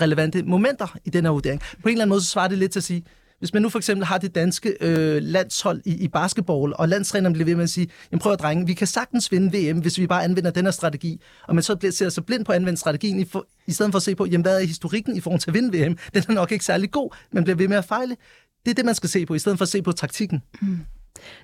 relevante 0.00 0.42
momenter 0.42 0.96
i 1.04 1.10
den 1.10 1.24
her 1.24 1.30
vurdering. 1.30 1.60
På 1.60 1.88
en 1.88 1.92
eller 1.92 2.02
anden 2.02 2.08
måde 2.08 2.20
så 2.20 2.30
svarer 2.30 2.48
det 2.48 2.58
lidt 2.58 2.72
til 2.72 2.80
at 2.80 2.84
sige, 2.84 3.04
hvis 3.38 3.52
man 3.52 3.62
nu 3.62 3.68
for 3.68 3.78
eksempel 3.78 4.06
har 4.06 4.18
det 4.18 4.34
danske 4.34 4.76
øh, 4.80 5.22
landshold 5.22 5.82
i, 5.84 6.04
i 6.04 6.08
basketball, 6.08 6.72
og 6.76 6.88
landstræneren 6.88 7.32
bliver 7.32 7.44
ved 7.44 7.54
med 7.54 7.64
at 7.64 7.70
sige, 7.70 7.88
jamen 8.12 8.20
prøv 8.20 8.32
at 8.32 8.40
drenge, 8.40 8.66
vi 8.66 8.74
kan 8.74 8.86
sagtens 8.86 9.32
vinde 9.32 9.58
VM, 9.58 9.78
hvis 9.78 9.98
vi 9.98 10.06
bare 10.06 10.24
anvender 10.24 10.50
den 10.50 10.64
her 10.64 10.70
strategi. 10.70 11.20
Og 11.48 11.54
man 11.54 11.62
så 11.62 11.76
bliver, 11.76 11.92
ser 11.92 12.08
så 12.08 12.22
blind 12.22 12.44
på 12.44 12.52
at 12.52 12.56
anvende 12.56 12.80
strategien, 12.80 13.20
i, 13.20 13.24
for, 13.24 13.46
i 13.66 13.72
stedet 13.72 13.92
for 13.92 13.96
at 13.96 14.02
se 14.02 14.14
på, 14.14 14.26
jamen 14.26 14.42
hvad 14.42 14.62
er 14.62 14.66
historikken 14.66 15.16
i 15.16 15.20
forhold 15.20 15.40
til 15.40 15.50
at 15.50 15.54
vinde 15.54 15.78
VM? 15.78 15.96
Den 16.14 16.24
er 16.28 16.32
nok 16.32 16.52
ikke 16.52 16.64
særlig 16.64 16.90
god, 16.90 17.10
men 17.32 17.44
bliver 17.44 17.56
ved 17.56 17.68
med 17.68 17.76
at 17.76 17.84
fejle. 17.84 18.16
Det 18.64 18.70
er 18.70 18.74
det, 18.74 18.84
man 18.84 18.94
skal 18.94 19.08
se 19.08 19.26
på, 19.26 19.34
i 19.34 19.38
stedet 19.38 19.58
for 19.58 19.62
at 19.62 19.68
se 19.68 19.82
på 19.82 19.92
taktikken. 19.92 20.42
Mm. 20.62 20.78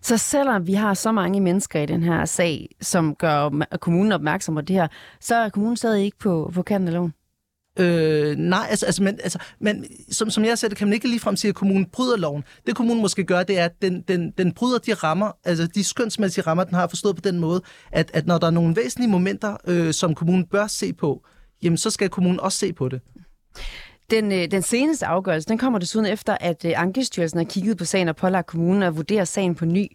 Så 0.02 0.16
selvom 0.16 0.66
vi 0.66 0.74
har 0.74 0.94
så 0.94 1.12
mange 1.12 1.40
mennesker 1.40 1.80
i 1.80 1.86
den 1.86 2.02
her 2.02 2.24
sag, 2.24 2.68
som 2.80 3.14
gør 3.14 3.64
kommunen 3.80 4.12
opmærksom 4.12 4.54
på 4.54 4.60
det 4.60 4.76
her, 4.76 4.88
så 5.20 5.34
er 5.34 5.48
kommunen 5.48 5.76
stadig 5.76 6.04
ikke 6.04 6.18
på, 6.18 6.50
på 6.54 6.62
kanten 6.62 6.88
af 6.88 6.94
loven? 6.94 7.12
Øh, 7.78 8.36
nej, 8.36 8.66
altså, 8.70 8.86
altså, 8.86 9.02
men, 9.02 9.18
altså 9.22 9.38
men, 9.60 9.86
som, 10.10 10.30
som 10.30 10.44
jeg 10.44 10.58
ser 10.58 10.68
det, 10.68 10.78
kan 10.78 10.86
man 10.86 10.94
ikke 10.94 11.08
ligefrem 11.08 11.36
sige, 11.36 11.48
at 11.48 11.54
kommunen 11.54 11.86
bryder 11.86 12.16
loven. 12.16 12.44
Det 12.66 12.76
kommunen 12.76 13.02
måske 13.02 13.24
gør, 13.24 13.42
det 13.42 13.58
er, 13.58 13.64
at 13.64 13.82
den, 13.82 14.00
den, 14.08 14.30
den 14.30 14.52
bryder 14.52 14.78
de 14.78 14.94
rammer, 14.94 15.32
altså 15.44 15.66
de 15.66 15.84
skønsmæssige 15.84 16.44
rammer, 16.46 16.64
den 16.64 16.74
har 16.74 16.86
forstået 16.86 17.16
på 17.16 17.22
den 17.24 17.38
måde, 17.38 17.62
at, 17.92 18.10
at 18.14 18.26
når 18.26 18.38
der 18.38 18.46
er 18.46 18.50
nogle 18.50 18.76
væsentlige 18.76 19.10
momenter, 19.10 19.56
øh, 19.66 19.92
som 19.94 20.14
kommunen 20.14 20.46
bør 20.46 20.66
se 20.66 20.92
på, 20.92 21.24
jamen 21.62 21.76
så 21.76 21.90
skal 21.90 22.08
kommunen 22.08 22.40
også 22.40 22.58
se 22.58 22.72
på 22.72 22.88
det. 22.88 23.00
Den, 24.10 24.32
øh, 24.32 24.50
den 24.50 24.62
seneste 24.62 25.06
afgørelse, 25.06 25.48
den 25.48 25.58
kommer 25.58 25.78
desuden 25.78 26.06
efter, 26.06 26.36
at 26.40 26.64
øh, 26.64 26.72
Ankestyrelsen 26.76 27.38
har 27.38 27.44
kigget 27.44 27.78
på 27.78 27.84
sagen 27.84 28.08
og 28.08 28.16
pålagt 28.16 28.46
kommunen 28.46 28.82
at 28.82 28.96
vurdere 28.96 29.26
sagen 29.26 29.54
på 29.54 29.64
ny. 29.64 29.86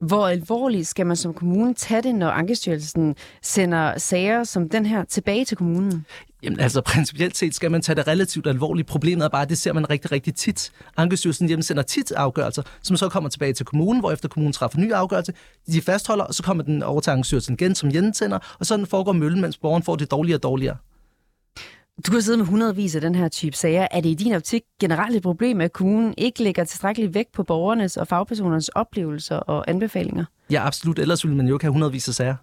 Hvor 0.00 0.28
alvorligt 0.28 0.86
skal 0.86 1.06
man 1.06 1.16
som 1.16 1.34
kommune 1.34 1.74
tage 1.74 2.02
det, 2.02 2.14
når 2.14 2.30
Ankestyrelsen 2.30 3.16
sender 3.42 3.98
sager 3.98 4.44
som 4.44 4.68
den 4.68 4.86
her 4.86 5.04
tilbage 5.04 5.44
til 5.44 5.56
kommunen? 5.56 6.06
Jamen 6.42 6.60
altså, 6.60 6.80
principielt 6.80 7.36
set 7.36 7.54
skal 7.54 7.70
man 7.70 7.82
tage 7.82 7.96
det 7.96 8.06
relativt 8.06 8.46
alvorligt. 8.46 8.88
Problemet 8.88 9.24
er 9.24 9.28
bare, 9.28 9.42
at 9.42 9.48
det 9.48 9.58
ser 9.58 9.72
man 9.72 9.90
rigtig, 9.90 10.12
rigtig 10.12 10.34
tit. 10.34 10.72
Ankestyrelsen 10.96 11.48
hjemmesender 11.48 11.82
tit 11.82 12.12
afgørelser, 12.12 12.62
som 12.82 12.96
så 12.96 13.08
kommer 13.08 13.30
tilbage 13.30 13.52
til 13.52 13.66
kommunen, 13.66 14.00
hvor 14.00 14.12
efter 14.12 14.28
kommunen 14.28 14.52
træffer 14.52 14.78
ny 14.78 14.92
afgørelse. 14.92 15.32
De 15.66 15.82
fastholder, 15.82 16.24
og 16.24 16.34
så 16.34 16.42
kommer 16.42 16.64
den 16.64 16.82
over 16.82 17.00
til 17.00 17.10
Ankestyrelsen 17.10 17.54
igen 17.54 17.74
som 17.74 17.90
hjensender, 17.90 18.38
og 18.58 18.66
sådan 18.66 18.86
foregår 18.86 19.12
møllen, 19.12 19.40
mens 19.40 19.58
borgeren 19.58 19.82
får 19.82 19.96
det 19.96 20.10
dårligere 20.10 20.38
og 20.38 20.42
dårligere. 20.42 20.76
Du 22.06 22.12
har 22.12 22.20
siddet 22.20 22.38
med 22.38 22.46
hundredvis 22.46 22.94
af 22.94 23.00
den 23.00 23.14
her 23.14 23.28
type 23.28 23.56
sager. 23.56 23.88
Er 23.90 24.00
det 24.00 24.08
i 24.08 24.14
din 24.14 24.34
optik 24.34 24.62
generelt 24.80 25.16
et 25.16 25.22
problem, 25.22 25.60
at 25.60 25.72
kommunen 25.72 26.14
ikke 26.18 26.42
lægger 26.42 26.64
tilstrækkeligt 26.64 27.14
vægt 27.14 27.32
på 27.32 27.42
borgernes 27.42 27.96
og 27.96 28.08
fagpersonernes 28.08 28.68
oplevelser 28.68 29.36
og 29.36 29.70
anbefalinger? 29.70 30.24
Ja, 30.50 30.66
absolut. 30.66 30.98
Ellers 30.98 31.24
ville 31.24 31.36
man 31.36 31.48
jo 31.48 31.54
ikke 31.54 31.64
have 31.64 31.72
hundredvis 31.72 32.08
af 32.08 32.14
sager. 32.14 32.34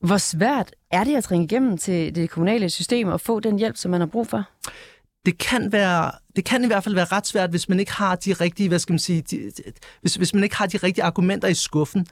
Hvor 0.00 0.18
svært 0.18 0.74
er 0.90 1.04
det 1.04 1.16
at 1.16 1.24
trænge 1.24 1.44
igennem 1.44 1.78
til 1.78 2.14
det 2.14 2.30
kommunale 2.30 2.70
system 2.70 3.08
og 3.08 3.20
få 3.20 3.40
den 3.40 3.58
hjælp, 3.58 3.76
som 3.76 3.90
man 3.90 4.00
har 4.00 4.06
brug 4.06 4.26
for? 4.26 4.44
det 5.26 5.38
kan 5.38 5.72
være, 5.72 6.10
det 6.36 6.44
kan 6.44 6.64
i 6.64 6.66
hvert 6.66 6.84
fald 6.84 6.94
være 6.94 7.04
ret 7.04 7.26
svært, 7.26 7.50
hvis 7.50 7.68
man 7.68 7.80
ikke 7.80 7.92
har 7.92 8.16
de 8.16 8.32
rigtige, 8.32 8.68
hvad 8.68 8.78
skal 8.78 8.92
man 8.92 8.98
sige, 8.98 9.22
de, 9.22 9.52
hvis, 10.00 10.14
hvis 10.14 10.34
man 10.34 10.44
ikke 10.44 10.56
har 10.56 10.66
de 10.66 10.76
rigtige 10.76 11.04
argumenter 11.04 11.48
i 11.48 11.54
skuffen. 11.54 12.06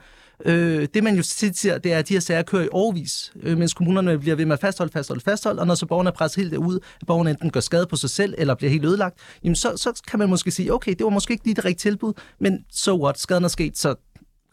Øh, 0.45 0.87
det 0.93 1.03
man 1.03 1.15
jo 1.15 1.23
tit 1.23 1.57
ser, 1.57 1.77
det 1.77 1.93
er, 1.93 1.99
at 1.99 2.07
de 2.07 2.13
her 2.13 2.19
sager 2.19 2.41
kører 2.41 2.63
i 2.63 2.67
overvis, 2.71 3.33
øh, 3.41 3.57
mens 3.57 3.73
kommunerne 3.73 4.19
bliver 4.19 4.35
ved 4.35 4.45
med 4.45 4.53
at 4.53 4.59
fastholde, 4.59 4.91
fastholde, 4.91 5.21
fastholde, 5.21 5.59
og 5.59 5.67
når 5.67 5.75
så 5.75 5.85
borgerne 5.85 6.09
er 6.09 6.13
presset 6.13 6.41
helt 6.41 6.51
derud, 6.51 6.79
at 7.01 7.07
borgerne 7.07 7.29
enten 7.29 7.49
gør 7.49 7.59
skade 7.59 7.87
på 7.87 7.95
sig 7.95 8.09
selv, 8.09 8.35
eller 8.37 8.55
bliver 8.55 8.71
helt 8.71 8.85
ødelagt, 8.85 9.19
jamen 9.43 9.55
så, 9.55 9.77
så 9.77 10.01
kan 10.07 10.19
man 10.19 10.29
måske 10.29 10.51
sige, 10.51 10.73
okay, 10.73 10.91
det 10.91 11.03
var 11.03 11.09
måske 11.09 11.31
ikke 11.31 11.45
lige 11.45 11.55
det 11.55 11.65
rigtige 11.65 11.91
tilbud, 11.91 12.13
men 12.39 12.65
so 12.71 13.03
what, 13.03 13.19
skaden 13.19 13.43
er 13.43 13.47
sket, 13.47 13.77
så 13.77 13.95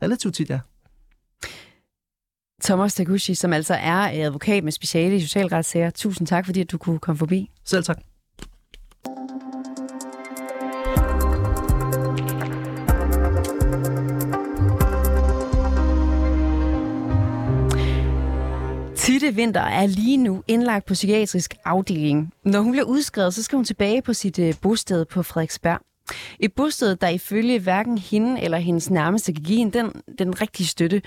relativt 0.03 0.35
tit 0.35 0.51
ja. 0.51 0.59
Thomas 2.63 2.95
Taguchi, 2.95 3.35
som 3.35 3.53
altså 3.53 3.75
er 3.75 4.25
advokat 4.27 4.65
med 4.65 4.73
speciale 4.73 5.17
i 5.17 5.21
socialretssager. 5.21 5.91
Tusind 5.91 6.27
tak, 6.27 6.47
fordi 6.47 6.65
du 6.65 6.79
kunne 6.79 6.99
komme 6.99 7.19
forbi. 7.19 7.51
Selv 7.65 7.85
tak. 7.85 7.99
Tite 18.97 19.35
Vinter 19.35 19.61
er 19.61 19.87
lige 19.87 20.17
nu 20.17 20.43
indlagt 20.49 20.87
på 20.87 20.95
psykiatrisk 20.95 21.55
afdeling. 21.65 22.33
Når 22.45 22.61
hun 22.61 22.73
bliver 22.73 22.85
udskrevet, 22.85 23.35
så 23.35 23.43
skal 23.43 23.57
hun 23.57 23.65
tilbage 23.65 24.03
på 24.03 24.13
sit 24.13 24.39
øh, 24.39 24.55
bosted 24.63 25.05
på 25.05 25.23
Frederiksberg. 25.23 25.81
Et 26.41 26.53
bosted, 26.53 26.97
der 26.97 27.09
ifølge 27.09 27.59
hverken 27.59 27.99
hende 27.99 28.41
eller 28.41 28.59
hendes 28.59 28.91
nærmeste 28.91 29.33
kan 29.33 29.43
give 29.43 29.59
hende 29.59 29.79
den, 29.79 30.03
den 30.19 30.41
rigtige 30.41 30.67
støtte. 30.67 31.03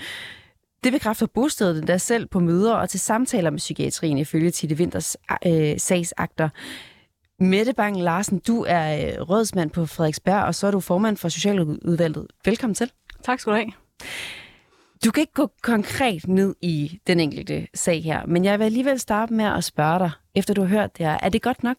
Det 0.84 0.92
bekræfter 0.92 1.26
bostedet 1.26 1.86
der 1.88 1.96
selv 1.96 2.26
på 2.26 2.40
møder 2.40 2.74
og 2.74 2.88
til 2.88 3.00
samtaler 3.00 3.50
med 3.50 3.58
psykiatrien 3.58 4.18
ifølge 4.18 4.50
Tite 4.50 4.76
Vinters 4.76 5.16
øh, 5.46 5.74
sagsakter. 5.78 6.48
Mette 7.40 7.72
Bang 7.72 8.02
Larsen, 8.02 8.38
du 8.38 8.64
er 8.68 8.96
øh, 8.96 9.22
rådsmand 9.30 9.70
på 9.70 9.86
Frederiksberg, 9.86 10.44
og 10.44 10.54
så 10.54 10.66
er 10.66 10.70
du 10.70 10.80
formand 10.80 11.16
for 11.16 11.28
Socialudvalget. 11.28 12.26
Velkommen 12.44 12.74
til. 12.74 12.90
Tak 13.24 13.40
skal 13.40 13.52
du 13.52 13.56
have. 13.56 13.72
Du 15.04 15.10
kan 15.10 15.20
ikke 15.20 15.32
gå 15.32 15.50
konkret 15.62 16.28
ned 16.28 16.54
i 16.62 17.00
den 17.06 17.20
enkelte 17.20 17.66
sag 17.74 18.02
her, 18.02 18.26
men 18.26 18.44
jeg 18.44 18.58
vil 18.58 18.64
alligevel 18.64 18.98
starte 18.98 19.34
med 19.34 19.44
at 19.44 19.64
spørge 19.64 19.98
dig, 19.98 20.10
efter 20.34 20.54
du 20.54 20.60
har 20.60 20.68
hørt 20.68 20.98
det 20.98 21.06
her. 21.06 21.18
Er 21.22 21.28
det 21.28 21.42
godt 21.42 21.62
nok? 21.62 21.76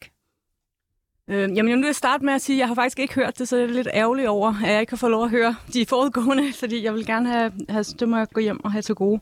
Øh, 1.30 1.58
jamen, 1.58 1.70
jeg 1.70 1.78
vil 1.78 1.94
starte 1.94 2.26
med 2.26 2.34
at 2.34 2.42
sige, 2.42 2.56
at 2.56 2.60
jeg 2.60 2.68
har 2.68 2.76
faktisk 2.76 3.00
ikke 3.00 3.14
hørt 3.14 3.40
det, 3.40 3.48
så 3.48 3.58
jeg 3.58 3.64
er 3.64 3.74
lidt 3.74 3.88
ærgerlig 3.94 4.30
over, 4.30 4.54
at 4.66 4.72
jeg 4.72 4.82
ikke 4.82 4.92
har 4.92 4.98
fået 4.98 5.12
lov 5.12 5.24
at 5.24 5.30
høre 5.30 5.56
de 5.74 5.86
forudgående, 5.86 6.54
fordi 6.60 6.84
jeg 6.84 6.94
vil 6.94 7.06
gerne 7.06 7.30
have, 7.30 7.52
have 7.70 7.84
det 7.84 8.10
må 8.10 8.18
jeg 8.18 8.28
gå 8.34 8.42
hjem 8.42 8.66
og 8.66 8.72
have 8.72 8.82
til 8.82 8.96
gode. 8.96 9.22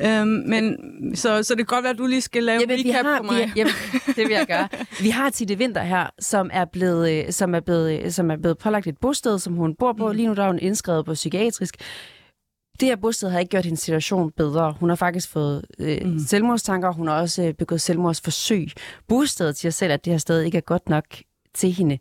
Øh, 0.00 0.26
men, 0.26 0.76
så, 1.14 1.42
så 1.42 1.54
det 1.54 1.68
kan 1.68 1.76
godt 1.76 1.82
være, 1.82 1.92
at 1.92 1.98
du 1.98 2.06
lige 2.06 2.20
skal 2.20 2.42
lave 2.42 2.60
jamen, 2.60 2.78
recap 2.78 3.04
har, 3.06 3.18
på 3.18 3.22
mig. 3.22 3.36
Vi, 3.36 3.52
jamen, 3.56 3.72
det 4.06 4.16
vil 4.16 4.30
jeg 4.30 4.46
gøre. 4.46 4.68
Vi 5.00 5.08
har 5.08 5.30
Tite 5.30 5.58
Vinter 5.58 5.82
her, 5.82 6.06
som 6.18 6.50
er 6.52 6.64
blevet, 6.64 7.12
øh, 7.12 7.32
som 7.32 7.54
er 7.54 7.60
blevet, 7.60 8.04
øh, 8.04 8.10
som 8.10 8.30
er 8.30 8.36
blevet 8.36 8.58
pålagt 8.58 8.86
et 8.86 8.98
bosted, 9.00 9.38
som 9.38 9.54
hun 9.54 9.74
bor 9.78 9.92
på. 9.92 10.08
Mm. 10.08 10.16
Lige 10.16 10.28
nu 10.28 10.34
der 10.34 10.42
er 10.42 10.46
hun 10.46 10.58
indskrevet 10.58 11.04
på 11.04 11.14
psykiatrisk 11.14 11.76
det 12.80 12.88
her 12.88 12.96
bosted 12.96 13.30
har 13.30 13.38
ikke 13.38 13.50
gjort 13.50 13.64
hendes 13.64 13.80
situation 13.80 14.30
bedre. 14.30 14.72
Hun 14.80 14.88
har 14.88 14.96
faktisk 14.96 15.28
fået 15.28 15.64
øh, 15.78 15.98
mm. 16.04 16.18
selvmordstanker, 16.18 16.92
hun 16.92 17.08
har 17.08 17.20
også 17.20 17.42
øh, 17.42 17.54
begået 17.54 17.80
selvmordsforsøg. 17.80 18.68
Bostedet 19.08 19.56
siger 19.56 19.72
selv, 19.72 19.92
at 19.92 20.04
det 20.04 20.12
her 20.12 20.18
sted 20.18 20.42
ikke 20.42 20.58
er 20.58 20.62
godt 20.62 20.88
nok 20.88 21.04
til 21.56 21.72
hende. 21.72 21.98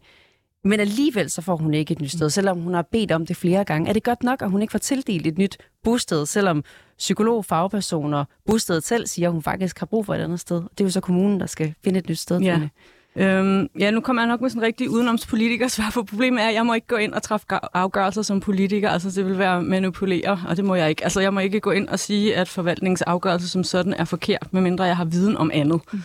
Men 0.64 0.80
alligevel 0.80 1.30
så 1.30 1.42
får 1.42 1.56
hun 1.56 1.74
ikke 1.74 1.92
et 1.92 2.02
nyt 2.02 2.12
sted, 2.12 2.30
selvom 2.30 2.60
hun 2.60 2.74
har 2.74 2.82
bedt 2.82 3.12
om 3.12 3.26
det 3.26 3.38
flere 3.38 3.64
gange. 3.64 3.90
Er 3.90 3.94
det 3.94 4.04
godt 4.04 4.24
nok, 4.24 4.42
at 4.42 4.52
hun 4.52 4.62
ikke 4.62 4.72
får 4.72 4.80
tildelt 4.80 5.28
et 5.28 5.38
nyt 5.38 5.58
bosted, 5.84 6.26
selvom 6.26 6.64
psykolog, 6.98 7.46
fagpersoner, 7.46 8.26
bostedet 8.46 8.84
selv 8.84 9.08
siger, 9.08 9.28
at 9.28 9.34
hun 9.34 9.42
faktisk 9.42 9.80
har 9.80 9.86
brug 9.86 10.06
for 10.06 10.14
et 10.14 10.20
andet 10.20 10.40
sted? 10.40 10.56
Det 10.56 10.82
er 10.82 10.86
jo 10.86 10.90
så 10.90 11.02
kommunen, 11.02 11.40
der 11.40 11.46
skal 11.46 11.74
finde 11.84 12.00
et 12.00 12.10
nyt 12.10 12.18
sted 12.18 12.40
ja. 12.40 12.54
hende. 12.54 12.70
Øhm, 13.18 13.70
ja, 13.80 13.92
nu 13.92 14.02
kommer 14.02 14.22
jeg 14.22 14.28
nok 14.28 14.42
med 14.42 14.50
sådan 14.50 14.62
en 14.62 14.66
rigtig 14.66 14.90
udenomspolitiker 14.90 15.68
svar 15.68 15.92
på 15.94 16.04
problemet 16.04 16.44
er, 16.44 16.48
at 16.48 16.54
jeg 16.54 16.66
må 16.66 16.74
ikke 16.74 16.88
gå 16.88 16.96
ind 16.96 17.14
og 17.14 17.24
træffe 17.24 17.46
afgørelser 17.74 18.22
som 18.22 18.40
politiker. 18.40 18.90
Altså, 18.90 19.12
det 19.12 19.26
vil 19.26 19.38
være 19.38 19.62
manipulere, 19.62 20.40
og 20.48 20.58
det 20.58 20.66
må 20.66 20.76
jeg 20.76 20.90
ikke. 20.90 21.04
Altså, 21.04 21.22
jeg 21.22 21.34
må 21.34 21.40
ikke 21.40 21.60
gå 21.60 21.72
ind 21.72 21.88
og 21.88 22.00
sige, 22.00 22.36
at 22.36 22.50
forvaltningsafgørelse 22.50 23.50
som 23.50 23.64
sådan 23.64 23.94
er 23.94 24.06
forkert, 24.06 24.48
medmindre 24.52 24.84
jeg 24.84 24.98
har 24.98 25.06
viden 25.06 25.38
om 25.38 25.52
andet. 25.54 25.82
Mm. 25.94 26.02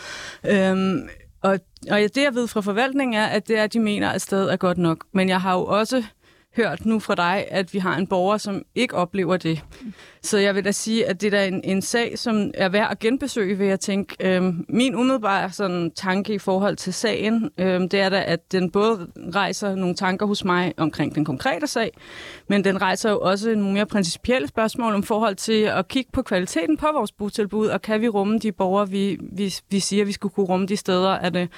Øhm, 0.51 1.09
og, 1.91 2.01
det, 2.01 2.17
jeg 2.17 2.35
ved 2.35 2.49
fra 2.49 2.61
forvaltningen, 2.61 3.15
er, 3.15 3.27
at 3.27 3.49
det 3.49 3.59
er, 3.59 3.65
at 3.65 3.73
de 3.73 3.81
mener, 3.81 4.11
at 4.11 4.23
stedet 4.23 4.53
er 4.53 4.57
godt 4.57 4.79
nok. 4.79 5.05
Men 5.13 5.29
jeg 5.29 5.41
har 5.41 5.55
jo 5.55 5.65
også 5.65 6.05
hørt 6.57 6.87
nu 6.87 6.99
fra 6.99 7.15
dig, 7.15 7.47
at 7.51 7.75
vi 7.75 7.79
har 7.79 7.97
en 7.97 8.07
borger, 8.07 8.39
som 8.39 8.63
ikke 8.75 8.95
oplever 8.95 9.37
det. 9.37 9.65
Så 10.23 10.39
jeg 10.39 10.55
vil 10.55 10.65
da 10.65 10.73
sige, 10.73 11.07
at 11.07 11.21
det 11.21 11.35
er 11.35 11.45
en, 11.45 11.61
en 11.65 11.83
sag, 11.83 12.19
som 12.19 12.51
er 12.55 12.69
værd 12.69 12.89
at 12.91 12.99
genbesøge, 12.99 13.59
vil 13.59 13.67
jeg 13.67 13.81
tænke. 13.81 14.17
Øhm, 14.21 14.65
min 14.69 14.95
umiddelbare 14.95 15.51
sådan, 15.51 15.91
tanke 15.91 16.35
i 16.35 16.39
forhold 16.39 16.77
til 16.77 16.95
sagen, 16.95 17.51
øhm, 17.59 17.89
det 17.89 18.01
er 18.01 18.09
da, 18.09 18.25
at 18.27 18.53
den 18.53 18.71
både 18.71 19.07
rejser 19.35 19.75
nogle 19.75 19.95
tanker 19.95 20.27
hos 20.27 20.45
mig 20.45 20.75
omkring 20.77 21.15
den 21.15 21.25
konkrete 21.25 21.67
sag, 21.67 21.91
men 22.49 22.65
den 22.65 22.83
rejser 22.83 23.11
jo 23.11 23.21
også 23.21 23.55
nogle 23.55 23.73
mere 23.73 23.87
principielle 23.87 24.49
spørgsmål 24.49 24.95
om 24.95 25.03
forhold 25.03 25.35
til 25.35 25.63
at 25.63 25.89
kigge 25.89 26.11
på 26.13 26.23
kvaliteten 26.23 26.77
på 26.77 26.87
vores 26.95 27.13
botilbud, 27.13 27.67
og 27.67 27.83
kan 27.83 28.01
vi 28.01 28.09
rumme 28.09 28.39
de 28.39 28.53
borgere, 28.53 28.91
vi, 28.91 29.19
vi, 29.33 29.55
vi 29.71 29.81
siger, 29.81 30.05
vi 30.05 30.13
skulle 30.13 30.35
kunne 30.35 30.47
rumme 30.47 30.67
de 30.67 30.77
steder? 30.77 31.11
Er 31.11 31.31
det 31.31 31.49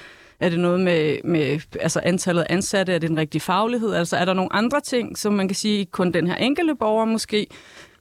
er 0.43 0.49
det 0.49 0.59
noget 0.59 0.79
med, 0.79 1.17
med 1.23 1.59
altså 1.79 2.01
antallet 2.03 2.41
af 2.41 2.47
ansatte? 2.49 2.93
Er 2.93 2.99
det 2.99 3.09
en 3.09 3.17
rigtig 3.17 3.41
faglighed? 3.41 3.93
Altså 3.93 4.17
er 4.17 4.25
der 4.25 4.33
nogle 4.33 4.53
andre 4.53 4.81
ting, 4.81 5.17
som 5.17 5.33
man 5.33 5.47
kan 5.47 5.55
sige, 5.55 5.85
kun 5.85 6.11
den 6.11 6.27
her 6.27 6.35
enkelte 6.35 6.75
borger 6.75 7.05
måske 7.05 7.47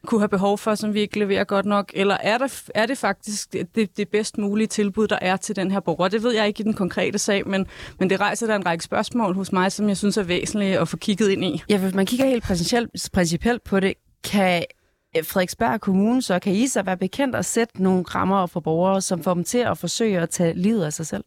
kunne 0.07 0.21
have 0.21 0.29
behov 0.29 0.59
for, 0.59 0.75
som 0.75 0.95
vi 0.95 1.01
ikke 1.01 1.19
leverer 1.19 1.45
godt 1.45 1.67
nok? 1.67 1.93
Eller 1.95 2.17
er, 2.21 2.39
der, 2.39 2.63
er 2.75 2.87
det 2.87 2.99
faktisk 2.99 3.53
det, 3.53 3.97
det 3.97 4.09
bedst 4.09 4.39
mulige 4.39 4.67
tilbud, 4.67 5.09
der 5.09 5.19
er 5.21 5.37
til 5.37 5.57
den 5.57 5.71
her 5.71 5.81
borger? 5.81 6.09
Det 6.09 6.23
ved 6.23 6.35
jeg 6.35 6.47
ikke 6.47 6.61
i 6.61 6.65
den 6.65 6.75
konkrete 6.75 7.19
sag, 7.19 7.49
men, 7.49 7.67
men 7.99 8.11
det 8.11 8.21
rejser 8.21 8.47
der 8.47 8.57
en 8.57 8.67
række 8.67 8.85
spørgsmål 8.85 9.35
hos 9.35 9.53
mig, 9.53 9.73
som 9.73 9.89
jeg 9.89 9.97
synes 9.97 10.17
er 10.17 10.23
væsentlige 10.23 10.79
at 10.79 10.89
få 10.89 10.97
kigget 10.97 11.31
ind 11.31 11.45
i. 11.45 11.63
Ja, 11.69 11.79
hvis 11.79 11.95
man 11.95 12.07
kigger 12.07 12.27
helt 12.27 12.45
principielt, 12.45 12.91
principielt 13.13 13.65
på 13.65 13.81
det, 13.81 13.95
kan 14.25 14.65
Frederiksberg 15.17 15.81
Kommune, 15.81 16.23
så 16.23 16.39
kan 16.39 16.53
I 16.53 16.67
så 16.67 16.83
være 16.83 16.97
bekendt 16.97 17.37
at 17.37 17.45
sætte 17.45 17.83
nogle 17.83 18.03
rammer 18.03 18.47
for 18.47 18.61
borgere, 18.61 19.01
som 19.01 19.23
får 19.23 19.35
dem 19.35 19.45
til 19.45 19.59
at 19.59 19.79
forsøge 19.79 20.21
at 20.21 20.31
tage 20.31 20.55
livet 20.55 20.85
af 20.85 20.93
sig 20.93 21.07
selv? 21.07 21.25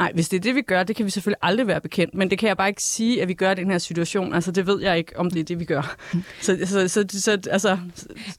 Nej, 0.00 0.12
hvis 0.14 0.28
det 0.28 0.36
er 0.36 0.40
det, 0.40 0.54
vi 0.54 0.62
gør, 0.62 0.82
det 0.82 0.96
kan 0.96 1.06
vi 1.06 1.10
selvfølgelig 1.10 1.38
aldrig 1.42 1.66
være 1.66 1.80
bekendt, 1.80 2.14
men 2.14 2.30
det 2.30 2.38
kan 2.38 2.48
jeg 2.48 2.56
bare 2.56 2.68
ikke 2.68 2.82
sige, 2.82 3.22
at 3.22 3.28
vi 3.28 3.34
gør 3.34 3.50
i 3.50 3.54
den 3.54 3.70
her 3.70 3.78
situation. 3.78 4.34
Altså, 4.34 4.50
det 4.52 4.66
ved 4.66 4.82
jeg 4.82 4.98
ikke, 4.98 5.18
om 5.18 5.30
det 5.30 5.40
er 5.40 5.44
det, 5.44 5.60
vi 5.60 5.64
gør. 5.64 5.96
Så, 6.40 6.58
så, 6.64 6.88
så, 6.88 7.04
så 7.08 7.38
altså... 7.50 7.78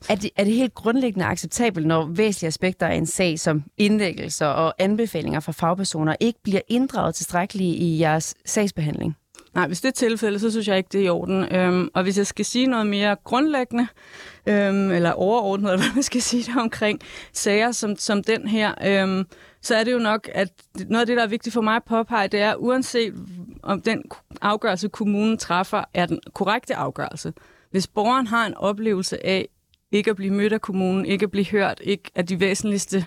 Er 0.09 0.15
det, 0.15 0.29
er 0.35 0.43
det 0.43 0.53
helt 0.53 0.73
grundlæggende 0.73 1.25
acceptabelt, 1.25 1.87
når 1.87 2.05
væsentlige 2.05 2.47
aspekter 2.47 2.87
af 2.87 2.95
en 2.95 3.05
sag 3.05 3.39
som 3.39 3.63
indlæggelser 3.77 4.45
og 4.45 4.73
anbefalinger 4.79 5.39
fra 5.39 5.51
fagpersoner 5.51 6.15
ikke 6.19 6.39
bliver 6.43 6.61
inddraget 6.67 7.15
tilstrækkeligt 7.15 7.75
i 7.77 7.99
jeres 7.99 8.35
sagsbehandling? 8.45 9.15
Nej, 9.55 9.67
hvis 9.67 9.81
det 9.81 9.87
er 9.87 9.93
tilfældet, 9.93 10.41
så 10.41 10.51
synes 10.51 10.67
jeg 10.67 10.77
ikke, 10.77 10.89
det 10.91 11.01
er 11.01 11.05
i 11.05 11.09
orden. 11.09 11.55
Øhm, 11.55 11.89
og 11.93 12.03
hvis 12.03 12.17
jeg 12.17 12.27
skal 12.27 12.45
sige 12.45 12.67
noget 12.67 12.87
mere 12.87 13.15
grundlæggende, 13.23 13.87
øhm, 14.45 14.91
eller 14.91 15.11
overordnet, 15.11 15.71
eller 15.71 15.83
hvad 15.85 15.95
man 15.95 16.03
skal 16.03 16.21
sige 16.21 16.51
der 16.53 16.61
omkring 16.61 16.99
sager 17.33 17.71
som, 17.71 17.95
som 17.95 18.23
den 18.23 18.47
her, 18.47 18.73
øhm, 18.85 19.25
så 19.61 19.75
er 19.75 19.83
det 19.83 19.91
jo 19.91 19.97
nok, 19.97 20.29
at 20.33 20.49
noget 20.87 21.01
af 21.01 21.07
det, 21.07 21.17
der 21.17 21.23
er 21.23 21.27
vigtigt 21.27 21.53
for 21.53 21.61
mig 21.61 21.75
at 21.75 21.83
påpege, 21.83 22.27
det 22.27 22.39
er, 22.39 22.55
uanset 22.55 23.13
om 23.63 23.81
den 23.81 24.03
afgørelse, 24.41 24.89
kommunen 24.89 25.37
træffer, 25.37 25.83
er 25.93 26.05
den 26.05 26.19
korrekte 26.33 26.75
afgørelse. 26.75 27.33
Hvis 27.71 27.87
borgeren 27.87 28.27
har 28.27 28.47
en 28.47 28.53
oplevelse 28.53 29.25
af 29.25 29.47
ikke 29.91 30.09
at 30.09 30.15
blive 30.15 30.33
mødt 30.33 30.53
af 30.53 30.61
kommunen, 30.61 31.05
ikke 31.05 31.23
at 31.23 31.31
blive 31.31 31.45
hørt, 31.45 31.81
ikke 31.83 32.11
at 32.15 32.29
de 32.29 32.39
væsentligste 32.39 33.05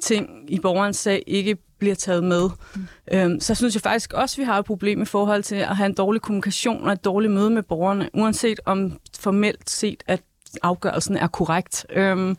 ting 0.00 0.28
i 0.48 0.60
borgerens 0.60 0.96
sag 0.96 1.22
ikke 1.26 1.56
bliver 1.78 1.94
taget 1.94 2.24
med, 2.24 2.50
mm. 2.74 2.86
øhm, 3.12 3.40
så 3.40 3.54
synes 3.54 3.74
jeg 3.74 3.82
faktisk 3.82 4.12
også, 4.12 4.34
at 4.34 4.38
vi 4.38 4.44
har 4.44 4.58
et 4.58 4.64
problem 4.64 5.02
i 5.02 5.04
forhold 5.04 5.42
til 5.42 5.56
at 5.56 5.76
have 5.76 5.86
en 5.86 5.94
dårlig 5.94 6.22
kommunikation 6.22 6.84
og 6.84 6.92
et 6.92 7.04
dårligt 7.04 7.32
møde 7.32 7.50
med 7.50 7.62
borgerne, 7.62 8.10
uanset 8.14 8.60
om 8.64 8.98
formelt 9.20 9.70
set, 9.70 10.02
at 10.06 10.22
afgørelsen 10.62 11.16
er 11.16 11.26
korrekt. 11.26 11.86
Øhm, 11.90 12.36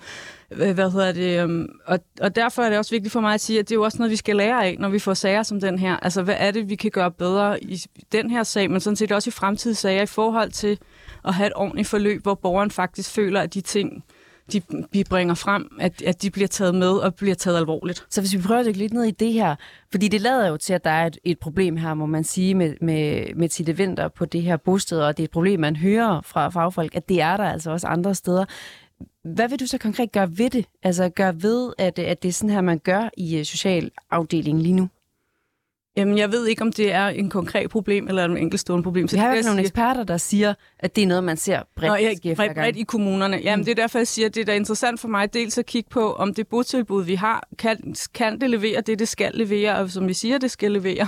øh, 0.52 0.74
hvad 0.74 0.92
hedder 0.92 1.12
det? 1.12 1.40
Øhm, 1.42 1.68
og, 1.86 2.00
og 2.22 2.36
derfor 2.36 2.62
er 2.62 2.70
det 2.70 2.78
også 2.78 2.92
vigtigt 2.92 3.14
for 3.14 3.22
mig 3.22 3.34
at 3.34 3.42
sige, 3.42 3.60
at 3.60 3.70
det 3.70 3.76
er 3.76 3.80
jo 3.80 3.84
også 3.84 3.98
noget, 3.98 4.12
vi 4.12 4.16
skal 4.16 4.36
lære 4.36 4.66
af, 4.66 4.76
når 4.80 4.90
vi 4.90 5.00
får 5.00 5.14
sager 5.14 5.44
som 5.44 5.60
den 5.60 5.80
her. 5.80 5.98
Altså, 5.98 6.22
hvad 6.22 6.36
er 6.38 6.52
det, 6.52 6.70
vi 6.70 6.76
kan 6.76 6.92
gøre 6.92 7.12
bedre 7.12 7.64
i 7.64 7.86
den 8.12 8.32
her 8.32 8.44
sag, 8.44 8.72
men 8.72 8.80
sådan 8.80 8.96
set 8.96 9.12
også 9.12 9.30
i 9.30 9.32
fremtidige 9.32 9.76
sager 9.76 10.02
i 10.02 10.06
forhold 10.06 10.52
til 10.52 10.80
at 11.26 11.34
have 11.34 11.48
et 11.48 11.54
ordentligt 11.56 11.88
forløb, 11.88 12.24
hvor 12.24 12.36
borgeren 12.36 12.72
faktisk 12.72 13.12
føler, 13.12 13.42
at 13.42 13.54
de 13.54 13.62
ting, 13.62 14.04
de, 14.52 14.62
vi 14.92 15.04
bringer 15.04 15.34
frem, 15.34 15.78
at, 15.80 16.02
at 16.02 16.22
de 16.22 16.32
bliver 16.32 16.48
taget 16.48 16.76
med 16.76 16.90
og 16.90 17.16
bliver 17.16 17.36
taget 17.36 17.58
alvorligt. 17.58 18.06
Så 18.10 18.22
hvis 18.22 18.34
vi 18.34 18.42
prøver 18.42 18.60
at 18.60 18.66
dykke 18.66 18.78
lidt 18.78 18.94
ned 18.94 19.04
i 19.04 19.12
det 19.12 19.34
her, 19.34 19.56
fordi 19.92 20.08
det 20.08 20.22
lader 20.22 20.48
jo 20.48 20.58
til, 20.58 20.74
at 20.74 20.84
der 20.84 20.90
er 20.90 21.08
et, 21.08 21.18
et 21.24 21.40
problem 21.40 21.78
her, 21.78 21.94
må 21.94 22.06
man 22.06 22.24
sige, 22.24 22.56
med, 22.56 22.74
med, 22.82 23.36
med 23.36 23.50
Tite 23.50 23.78
Vinter 23.78 24.08
på 24.08 24.26
det 24.26 24.42
her 24.42 24.58
bosted, 24.58 25.00
og 25.02 25.18
det 25.18 25.24
er 25.24 25.28
et 25.28 25.32
problem, 25.32 25.60
man 25.60 25.76
hører 25.76 26.22
fra 26.22 26.50
fagfolk, 26.50 26.96
at 26.96 27.10
det 27.10 27.22
er 27.22 27.38
der 27.38 27.44
altså 27.44 27.72
også 27.72 27.88
andre 27.88 28.16
steder. 28.16 28.46
Hvad 29.24 29.50
vil 29.50 29.60
du 29.60 29.66
så 29.66 29.78
konkret 29.78 30.12
gøre 30.12 30.38
ved 30.38 30.50
det? 30.50 30.66
Altså 30.84 31.10
gøre 31.10 31.42
ved, 31.42 31.74
at, 31.78 32.00
at 32.00 32.24
det 32.24 32.30
er 32.30 32.34
sådan 32.34 32.50
her, 32.50 32.62
man 32.62 32.80
gør 32.80 33.10
i 33.18 33.38
øh, 33.38 33.46
socialafdelingen 33.46 34.62
lige 34.62 34.76
nu? 34.76 34.90
Jamen, 35.98 36.18
jeg 36.18 36.32
ved 36.32 36.48
ikke, 36.48 36.62
om 36.62 36.72
det 36.72 36.94
er 36.94 37.08
en 37.08 37.30
konkret 37.30 37.70
problem 37.70 38.08
eller 38.08 38.26
en 38.26 38.38
enkeltstående 38.38 38.84
problem. 38.84 39.08
Så 39.08 39.16
Vi 39.16 39.20
har 39.20 39.36
jo 39.36 39.42
nogle 39.46 39.62
eksperter, 39.62 40.04
der 40.04 40.18
siger, 40.18 40.54
at 40.80 40.96
det 40.96 41.04
er 41.04 41.08
noget, 41.08 41.24
man 41.24 41.38
ser 41.38 41.60
bredt, 41.76 41.90
Nå, 41.90 41.96
ja, 41.96 42.36
bredt, 42.36 42.56
bredt 42.56 42.76
i 42.76 42.84
kommunerne. 42.84 43.40
Jamen, 43.44 43.62
mm. 43.62 43.66
det 43.66 43.72
er 43.72 43.76
derfor, 43.76 44.00
jeg 44.00 44.08
siger, 44.08 44.26
at 44.26 44.36
det 44.36 44.50
er 44.50 44.54
interessant 44.54 45.00
for 45.00 45.08
mig 45.08 45.34
dels 45.34 45.58
at 45.58 45.66
kigge 45.66 45.90
på, 45.90 46.14
om 46.14 46.34
det 46.34 46.48
botilbud, 46.48 47.04
vi 47.04 47.16
har, 47.16 47.48
kan, 47.58 47.96
kan 48.14 48.42
det 48.42 48.50
levere 48.50 48.82
det, 48.82 49.00
det 49.00 49.08
skal 49.08 49.32
levere, 49.34 49.76
og 49.76 49.90
som 49.90 50.08
vi 50.08 50.14
siger, 50.14 50.38
det 50.38 50.52
skal 50.52 50.72
levere. 50.72 51.08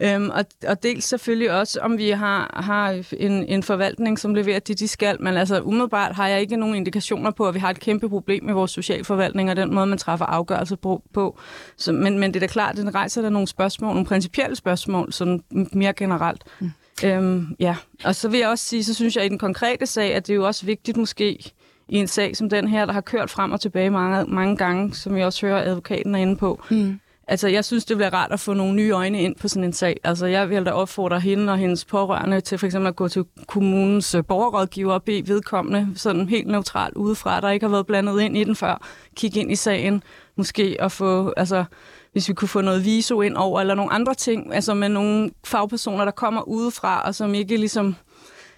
Øhm, 0.00 0.30
og, 0.30 0.44
og 0.68 0.82
dels 0.82 1.04
selvfølgelig 1.04 1.52
også, 1.52 1.80
om 1.80 1.98
vi 1.98 2.10
har, 2.10 2.62
har 2.64 3.02
en, 3.12 3.44
en 3.44 3.62
forvaltning, 3.62 4.18
som 4.18 4.34
leverer 4.34 4.58
det, 4.58 4.78
de 4.78 4.88
skal. 4.88 5.16
Men 5.22 5.36
altså, 5.36 5.60
umiddelbart 5.60 6.14
har 6.14 6.28
jeg 6.28 6.40
ikke 6.40 6.56
nogen 6.56 6.74
indikationer 6.74 7.30
på, 7.30 7.48
at 7.48 7.54
vi 7.54 7.58
har 7.58 7.70
et 7.70 7.80
kæmpe 7.80 8.08
problem 8.08 8.44
med 8.44 8.54
vores 8.54 8.70
socialforvaltning 8.70 9.50
og 9.50 9.56
den 9.56 9.74
måde, 9.74 9.86
man 9.86 9.98
træffer 9.98 10.26
afgørelser 10.26 10.76
på. 10.76 11.02
på. 11.14 11.38
Så, 11.76 11.92
men, 11.92 12.18
men 12.18 12.34
det 12.34 12.42
er 12.42 12.46
da 12.46 12.52
klart, 12.52 12.70
at 12.70 12.76
den 12.76 12.94
rejser 12.94 13.22
der 13.22 13.30
nogle 13.30 13.48
spørgsmål, 13.48 13.92
nogle 13.92 14.06
principielle 14.20 14.56
spørgsmål, 14.56 15.12
sådan 15.12 15.42
mere 15.72 15.92
generelt. 15.92 16.44
Mm. 16.60 16.70
Øhm, 17.04 17.56
ja, 17.60 17.76
og 18.04 18.14
så 18.14 18.28
vil 18.28 18.40
jeg 18.40 18.48
også 18.48 18.64
sige, 18.64 18.84
så 18.84 18.94
synes 18.94 19.16
jeg 19.16 19.24
i 19.24 19.28
den 19.28 19.38
konkrete 19.38 19.86
sag, 19.86 20.14
at 20.14 20.26
det 20.26 20.32
er 20.32 20.36
jo 20.36 20.46
også 20.46 20.66
vigtigt 20.66 20.96
måske 20.96 21.52
i 21.88 21.96
en 21.96 22.06
sag 22.06 22.36
som 22.36 22.48
den 22.48 22.68
her, 22.68 22.86
der 22.86 22.92
har 22.92 23.00
kørt 23.00 23.30
frem 23.30 23.52
og 23.52 23.60
tilbage 23.60 23.90
mange, 23.90 24.24
mange 24.34 24.56
gange, 24.56 24.94
som 24.94 25.16
jeg 25.16 25.26
også 25.26 25.46
hører 25.46 25.62
advokaten 25.62 26.14
er 26.14 26.18
inde 26.18 26.36
på, 26.36 26.62
mm 26.70 27.00
altså, 27.30 27.48
jeg 27.48 27.64
synes, 27.64 27.84
det 27.84 27.96
bliver 27.96 28.14
rart 28.14 28.32
at 28.32 28.40
få 28.40 28.54
nogle 28.54 28.74
nye 28.74 28.90
øjne 28.90 29.22
ind 29.22 29.36
på 29.36 29.48
sådan 29.48 29.64
en 29.64 29.72
sag. 29.72 30.00
Altså, 30.04 30.26
jeg 30.26 30.50
vil 30.50 30.66
da 30.66 30.70
opfordre 30.70 31.20
hende 31.20 31.52
og 31.52 31.58
hendes 31.58 31.84
pårørende 31.84 32.40
til 32.40 32.58
for 32.58 32.66
eksempel 32.66 32.88
at 32.88 32.96
gå 32.96 33.08
til 33.08 33.24
kommunens 33.46 34.14
øh, 34.14 34.24
borgerrådgiver 34.24 34.92
og 34.92 35.02
bede 35.02 35.28
vedkommende 35.28 35.88
sådan 35.96 36.28
helt 36.28 36.46
neutralt 36.46 36.96
udefra, 36.96 37.40
der 37.40 37.50
ikke 37.50 37.66
har 37.66 37.70
været 37.70 37.86
blandet 37.86 38.20
ind 38.20 38.36
i 38.36 38.44
den 38.44 38.56
før, 38.56 38.86
kigge 39.16 39.40
ind 39.40 39.52
i 39.52 39.56
sagen, 39.56 40.02
måske 40.36 40.76
at 40.80 40.92
få, 40.92 41.32
altså, 41.36 41.64
hvis 42.12 42.28
vi 42.28 42.34
kunne 42.34 42.48
få 42.48 42.60
noget 42.60 42.84
viso 42.84 43.20
ind 43.20 43.36
over, 43.36 43.60
eller 43.60 43.74
nogle 43.74 43.92
andre 43.92 44.14
ting, 44.14 44.54
altså 44.54 44.74
med 44.74 44.88
nogle 44.88 45.30
fagpersoner, 45.44 46.04
der 46.04 46.12
kommer 46.12 46.42
udefra, 46.42 47.02
og 47.02 47.14
som 47.14 47.34
ikke 47.34 47.56
ligesom 47.56 47.96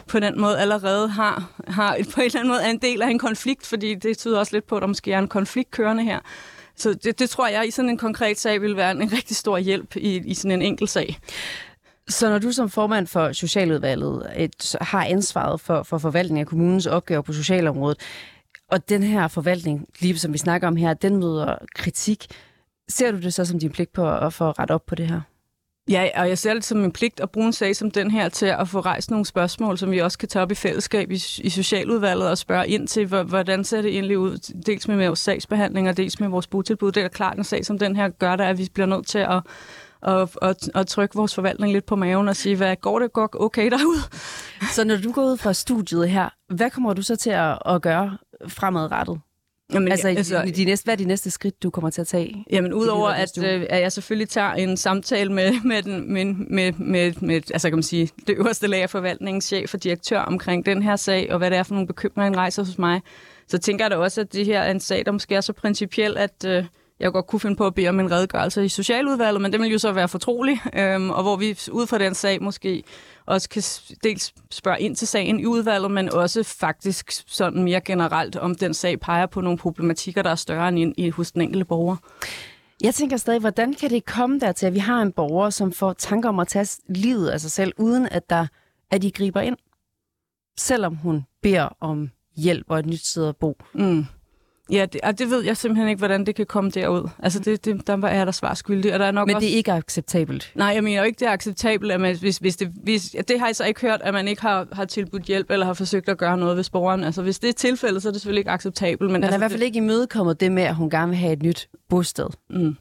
på 0.07 0.21
den 0.21 0.41
måde 0.41 0.59
allerede 0.59 1.09
har, 1.09 1.51
har 1.69 1.97
på 2.15 2.21
en 2.21 2.27
eller 2.27 2.41
anden 2.41 2.53
måde 2.53 2.63
er 2.63 2.71
en 2.71 2.79
del 2.79 3.03
af 3.03 3.11
en 3.11 3.19
konflikt, 3.19 3.67
fordi 3.67 3.95
det 3.95 4.19
tyder 4.19 4.39
også 4.39 4.57
lidt 4.57 4.67
på, 4.67 4.77
at 4.77 4.81
der 4.81 4.87
måske 4.87 5.13
er 5.13 5.19
en 5.19 5.29
konflikt 5.29 5.71
kørende 5.71 6.03
her. 6.03 6.21
Så 6.77 6.95
det, 6.95 7.19
det 7.19 7.31
tror 7.31 7.49
jeg 7.49 7.69
i 7.69 7.71
sådan 7.71 7.89
en 7.91 7.99
konkret 7.99 8.39
sag 8.39 8.63
vil 8.63 8.77
være 8.77 8.91
en, 8.91 9.03
en 9.03 9.13
rigtig 9.13 9.37
stor 9.37 9.59
hjælp 9.59 9.97
i, 9.97 10.23
i 10.25 10.35
sådan 10.35 10.51
en 10.51 10.63
enkelt 10.63 10.91
sag. 10.91 11.19
Så 12.09 12.29
når 12.29 12.39
du 12.39 12.53
som 12.53 12.71
formand 12.71 13.07
for 13.07 13.33
Socialudvalget 13.33 14.33
et, 14.37 14.77
har 14.81 15.05
ansvaret 15.05 15.61
for, 15.61 15.83
for 15.83 15.99
forvaltning 15.99 16.41
af 16.41 16.47
kommunens 16.47 16.87
opgaver 16.87 17.23
på 17.23 17.33
socialområdet, 17.33 17.99
og 18.71 18.89
den 18.89 19.03
her 19.03 19.29
forvaltning, 19.29 19.87
lige 20.01 20.19
som 20.19 20.33
vi 20.33 20.39
snakker 20.39 20.69
om 20.69 20.77
her, 20.77 20.95
den 20.95 21.17
møder 21.17 21.57
kritik, 21.75 22.27
ser 22.93 23.13
du 23.13 23.19
det 23.19 23.35
så 23.35 23.45
som 23.45 23.59
din 23.59 23.71
pligt 23.71 23.93
på 23.93 24.17
at 24.17 24.33
få 24.33 24.51
ret 24.51 24.71
op 24.71 24.87
på 24.87 24.95
det 24.95 25.07
her? 25.07 25.21
Ja, 25.91 26.09
og 26.17 26.29
jeg 26.29 26.39
ser 26.39 26.55
det 26.55 26.65
som 26.65 26.85
en 26.85 26.93
pligt 26.93 27.21
at 27.21 27.31
bruge 27.31 27.47
en 27.47 27.53
sag 27.53 27.77
som 27.77 27.91
den 27.91 28.11
her 28.11 28.29
til 28.29 28.47
at 28.47 28.69
få 28.69 28.81
rejst 28.81 29.11
nogle 29.11 29.27
spørgsmål, 29.27 29.79
som 29.79 29.91
vi 29.91 29.99
også 29.99 30.19
kan 30.19 30.29
tage 30.29 30.43
op 30.43 30.53
i 30.53 30.55
fællesskab 30.55 31.11
i, 31.11 31.23
i 31.39 31.51
Socialudvalget 31.51 32.31
og 32.31 32.39
spørge 32.39 32.69
ind 32.69 32.89
til, 32.89 33.07
hvordan 33.07 33.65
ser 33.65 33.83
det 33.83 33.91
egentlig 33.91 34.19
ud, 34.19 34.39
dels 34.67 34.89
med 34.89 35.07
vores 35.07 35.19
sagsbehandling 35.19 35.89
og 35.89 35.97
dels 35.97 36.21
med 36.21 36.29
vores 36.29 36.47
botilbud. 36.47 36.93
Det 36.93 37.03
er 37.03 37.09
klart, 37.09 37.39
en 37.39 37.45
sag 37.45 37.67
som 37.67 37.79
den 37.79 37.97
her 37.97 38.09
gør 38.09 38.37
der, 38.37 38.45
at 38.45 38.59
vi 38.59 38.69
bliver 38.75 38.87
nødt 38.87 39.07
til 39.07 39.19
at 39.19 39.43
og, 40.03 40.31
og, 40.35 40.57
og 40.75 40.87
trykke 40.87 41.17
vores 41.17 41.35
forvaltning 41.35 41.73
lidt 41.73 41.87
på 41.87 41.97
maven 41.97 42.29
og 42.29 42.37
sige, 42.37 42.57
hvad 42.57 42.77
går 42.77 42.99
det 42.99 43.13
godt 43.13 43.31
okay 43.35 43.71
derude? 43.71 44.01
Så 44.75 44.85
når 44.85 44.97
du 44.97 45.13
går 45.13 45.23
ud 45.23 45.37
fra 45.37 45.53
studiet 45.53 46.11
her, 46.11 46.29
hvad 46.55 46.71
kommer 46.71 46.93
du 46.93 47.03
så 47.03 47.17
til 47.17 47.31
at, 47.31 47.59
at 47.67 47.83
gøre 47.83 48.19
fremadrettet? 48.49 49.21
Jamen, 49.75 49.93
altså, 49.93 50.09
altså 50.09 50.53
de 50.57 50.65
næste, 50.65 50.85
hvad 50.85 50.95
er 50.95 50.97
de 50.97 51.05
næste 51.05 51.31
skridt, 51.31 51.63
du 51.63 51.71
kommer 51.71 51.91
til 51.91 52.01
at 52.01 52.07
tage? 52.07 52.45
Jamen, 52.51 52.73
udover 52.73 53.09
at, 53.09 53.45
øh, 53.45 53.67
at 53.71 53.81
jeg 53.81 53.93
selvfølgelig 53.93 54.29
tager 54.29 54.53
en 54.53 54.77
samtale 54.77 55.33
med, 55.33 55.53
med, 55.65 55.83
den, 55.83 56.13
med, 56.13 56.25
med, 56.25 56.73
med, 56.73 57.13
med 57.21 57.35
altså, 57.35 57.69
kan 57.69 57.77
man 57.77 57.83
sige, 57.83 58.11
det 58.27 58.37
øverste 58.37 58.67
lag 58.67 58.83
af 58.83 58.91
forvaltningens 58.91 59.45
chef 59.45 59.75
og 59.75 59.85
direktør 59.85 60.19
omkring 60.19 60.67
den 60.67 60.83
her 60.83 60.97
sag, 60.97 61.33
og 61.33 61.39
hvad 61.39 61.51
det 61.51 61.59
er 61.59 61.63
for 61.63 61.75
nogle 61.75 61.87
bekymringer, 61.87 62.29
en 62.29 62.37
rejser 62.37 62.65
hos 62.65 62.79
mig, 62.79 63.01
så 63.49 63.59
tænker 63.59 63.85
jeg 63.85 63.91
da 63.91 63.97
også, 63.97 64.21
at 64.21 64.33
det 64.33 64.47
her 64.47 64.61
er 64.61 64.71
en 64.71 64.81
sag, 64.81 65.07
der 65.07 65.13
måske 65.13 65.35
er 65.35 65.41
så 65.41 65.53
principiel, 65.53 66.17
at 66.17 66.45
øh, 66.47 66.65
jeg 67.03 67.13
godt 67.13 67.27
kunne 67.27 67.41
finde 67.41 67.57
på 67.57 67.67
at 67.67 67.75
bede 67.75 67.89
om 67.89 68.01
en 68.01 68.11
redegørelse 68.11 68.65
i 68.65 68.69
Socialudvalget, 68.69 69.43
men 69.43 69.53
det 69.53 69.61
vil 69.61 69.73
jo 69.73 69.79
så 69.79 69.93
være 69.93 70.09
fortrolig, 70.09 70.61
øhm, 70.75 71.11
og 71.11 71.23
hvor 71.23 71.37
vi 71.37 71.59
ud 71.71 71.87
fra 71.87 71.99
den 71.99 72.15
sag 72.15 72.43
måske 72.43 72.83
også 73.27 73.49
kan 73.49 73.63
dels 74.05 74.35
spørge 74.51 74.81
ind 74.81 74.97
til 74.97 75.09
sagen 75.09 75.41
i 75.41 75.47
udvalget, 75.47 75.91
men 75.91 76.13
også 76.13 76.43
faktisk 76.43 77.13
sådan 77.27 77.63
mere 77.63 77.81
generelt, 77.81 78.37
om 78.37 78.55
den 78.55 78.75
sag 78.75 79.01
peger 79.01 79.27
på 79.27 79.41
nogle 79.41 79.59
problematikker, 79.59 80.23
der 80.23 80.31
er 80.31 80.35
større 80.35 80.69
end 80.69 80.95
i, 80.97 81.11
hos 81.11 81.33
den 81.33 81.43
enkelte 81.43 81.65
borger. 81.65 81.97
Jeg 82.83 82.95
tænker 82.95 83.17
stadig, 83.17 83.41
hvordan 83.41 83.75
kan 83.75 83.91
det 83.91 84.05
komme 84.05 84.41
der 84.41 84.53
til, 84.53 84.67
at 84.67 84.75
vi 84.75 84.79
har 84.79 85.03
en 85.03 85.13
borger, 85.13 85.51
som 85.51 85.73
får 85.73 85.93
tanker 85.93 86.29
om 86.29 86.39
at 86.39 86.49
tage 86.49 86.69
livet 86.89 87.29
af 87.29 87.41
sig 87.41 87.51
selv, 87.51 87.73
uden 87.79 88.09
at, 88.11 88.31
der, 88.31 88.47
at 88.91 89.03
de 89.03 89.11
griber 89.11 89.41
ind, 89.41 89.57
selvom 90.59 90.97
hun 90.97 91.25
beder 91.43 91.77
om 91.81 92.11
hjælp 92.37 92.67
og 92.69 92.79
et 92.79 92.87
nyt 92.87 93.07
sted 93.07 93.29
at 93.29 93.37
bo? 93.37 93.57
Mm. 93.75 94.07
Ja, 94.71 94.87
det, 94.87 95.01
og 95.01 95.19
det 95.19 95.31
ved 95.31 95.45
jeg 95.45 95.57
simpelthen 95.57 95.89
ikke, 95.89 95.99
hvordan 95.99 96.27
det 96.27 96.35
kan 96.35 96.47
komme 96.47 96.71
derud. 96.71 97.09
Altså, 97.19 97.39
det, 97.39 97.65
det, 97.65 97.87
der 97.87 98.07
er 98.07 98.25
der 98.25 98.33
svar 98.33 98.55
skyldig. 98.55 98.93
Og 98.93 98.99
der 98.99 99.07
er 99.07 99.11
nok 99.11 99.27
Men 99.27 99.37
også... 99.37 99.47
det 99.47 99.53
er 99.53 99.57
ikke 99.57 99.73
acceptabelt? 99.73 100.53
Nej, 100.55 100.69
jeg 100.69 100.85
mener 100.85 100.99
jo 100.99 101.05
ikke, 101.05 101.19
det 101.19 101.29
er 101.29 101.33
acceptabelt, 101.33 101.93
at 101.93 102.01
man, 102.01 102.17
hvis, 102.19 102.39
hvis 102.39 102.57
det, 102.57 102.73
hvis, 102.83 103.17
det 103.29 103.41
har 103.41 103.47
jeg 103.47 103.57
så 103.57 103.65
ikke 103.65 103.81
hørt, 103.81 104.01
at 104.05 104.15
man 104.15 104.29
ikke 104.29 104.43
har, 104.43 104.69
har 104.73 104.85
tilbudt 104.85 105.23
hjælp 105.23 105.51
eller 105.51 105.67
har 105.67 105.75
forsøgt 105.75 106.09
at 106.09 106.19
gøre 106.19 106.37
noget 106.37 106.57
ved 106.57 106.65
borgeren. 106.73 107.05
Altså, 107.05 107.23
hvis 107.23 107.39
det 107.39 107.49
er 107.49 107.53
tilfældet, 107.53 108.03
så 108.03 108.09
er 108.09 108.13
det 108.13 108.21
selvfølgelig 108.21 108.41
ikke 108.41 108.51
acceptabelt. 108.51 109.11
Men, 109.11 109.13
men 109.13 109.25
altså, 109.25 109.35
er 109.35 109.39
i 109.39 109.41
hvert 109.41 109.51
fald 109.51 109.63
ikke 109.63 109.77
imødekommet 109.77 110.41
det 110.41 110.53
med, 110.53 110.63
at 110.63 110.75
hun 110.75 110.91
gerne 110.91 111.09
vil 111.09 111.19
have 111.19 111.33
et 111.33 111.43
nyt 111.43 111.69
bosted. 111.89 112.27
Mm. 112.51 112.77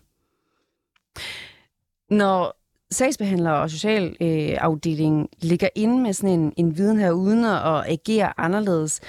Når 2.10 2.58
sagsbehandler 2.92 3.52
og 3.52 3.70
socialafdelingen 3.70 5.22
øh, 5.22 5.28
ligger 5.50 5.70
inde 5.76 6.00
med 6.00 6.14
sådan 6.14 6.40
en, 6.40 6.54
en 6.58 6.78
viden 6.78 7.00
her, 7.00 7.12
uden 7.12 7.46
at 7.46 7.92
agere 7.92 8.34
anderledes, 8.38 9.02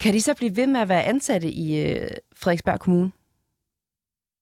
kan 0.00 0.14
de 0.14 0.20
så 0.20 0.34
blive 0.34 0.56
ved 0.56 0.66
med 0.66 0.80
at 0.80 0.88
være 0.88 1.04
ansatte 1.04 1.50
i 1.50 1.80
øh, 1.80 2.10
Frederiksberg 2.36 2.80
Kommune? 2.80 3.12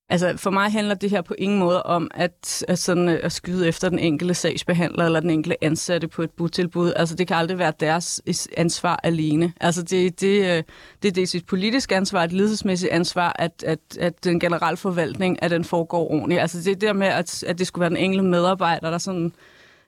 Altså, 0.08 0.36
for 0.36 0.50
mig 0.50 0.72
handler 0.72 0.94
det 0.94 1.10
her 1.10 1.22
på 1.22 1.34
ingen 1.38 1.58
måde 1.58 1.82
om 1.82 2.10
at, 2.14 2.64
at, 2.68 2.78
sådan, 2.78 3.08
øh, 3.08 3.20
at 3.22 3.32
skyde 3.32 3.68
efter 3.68 3.88
den 3.88 3.98
enkelte 3.98 4.34
sagsbehandler 4.34 5.04
eller 5.04 5.20
den 5.20 5.30
enkelte 5.30 5.64
ansatte 5.64 6.08
på 6.08 6.22
et 6.22 6.30
botilbud. 6.30 6.92
Altså, 6.96 7.14
det 7.14 7.26
kan 7.26 7.36
aldrig 7.36 7.58
være 7.58 7.72
deres 7.80 8.22
ansvar 8.56 9.00
alene. 9.02 9.52
Altså, 9.60 9.82
det, 9.82 10.20
det, 10.20 10.56
øh, 10.56 10.62
det 11.02 11.08
er 11.08 11.12
dels 11.12 11.34
et 11.34 11.46
politisk 11.46 11.92
ansvar, 11.92 12.24
et 12.24 12.32
ledelsesmæssigt 12.32 12.92
ansvar, 12.92 13.36
at, 13.38 13.64
at, 13.66 13.78
at 14.00 14.24
den 14.24 14.40
generelle 14.40 14.76
forvaltning, 14.76 15.42
at 15.42 15.50
den 15.50 15.64
foregår 15.64 16.10
ordentligt. 16.10 16.40
Altså, 16.40 16.58
det 16.58 16.68
er 16.68 16.76
der 16.76 16.92
med, 16.92 17.06
at, 17.06 17.44
at 17.44 17.58
det 17.58 17.66
skulle 17.66 17.80
være 17.80 17.90
den 17.90 17.96
enkelte 17.96 18.24
medarbejder, 18.24 18.90
der 18.90 18.98
sådan 18.98 19.32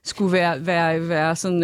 skulle 0.03 0.31
være, 0.31 0.65
være, 0.65 1.09
være 1.09 1.35
sådan, 1.35 1.63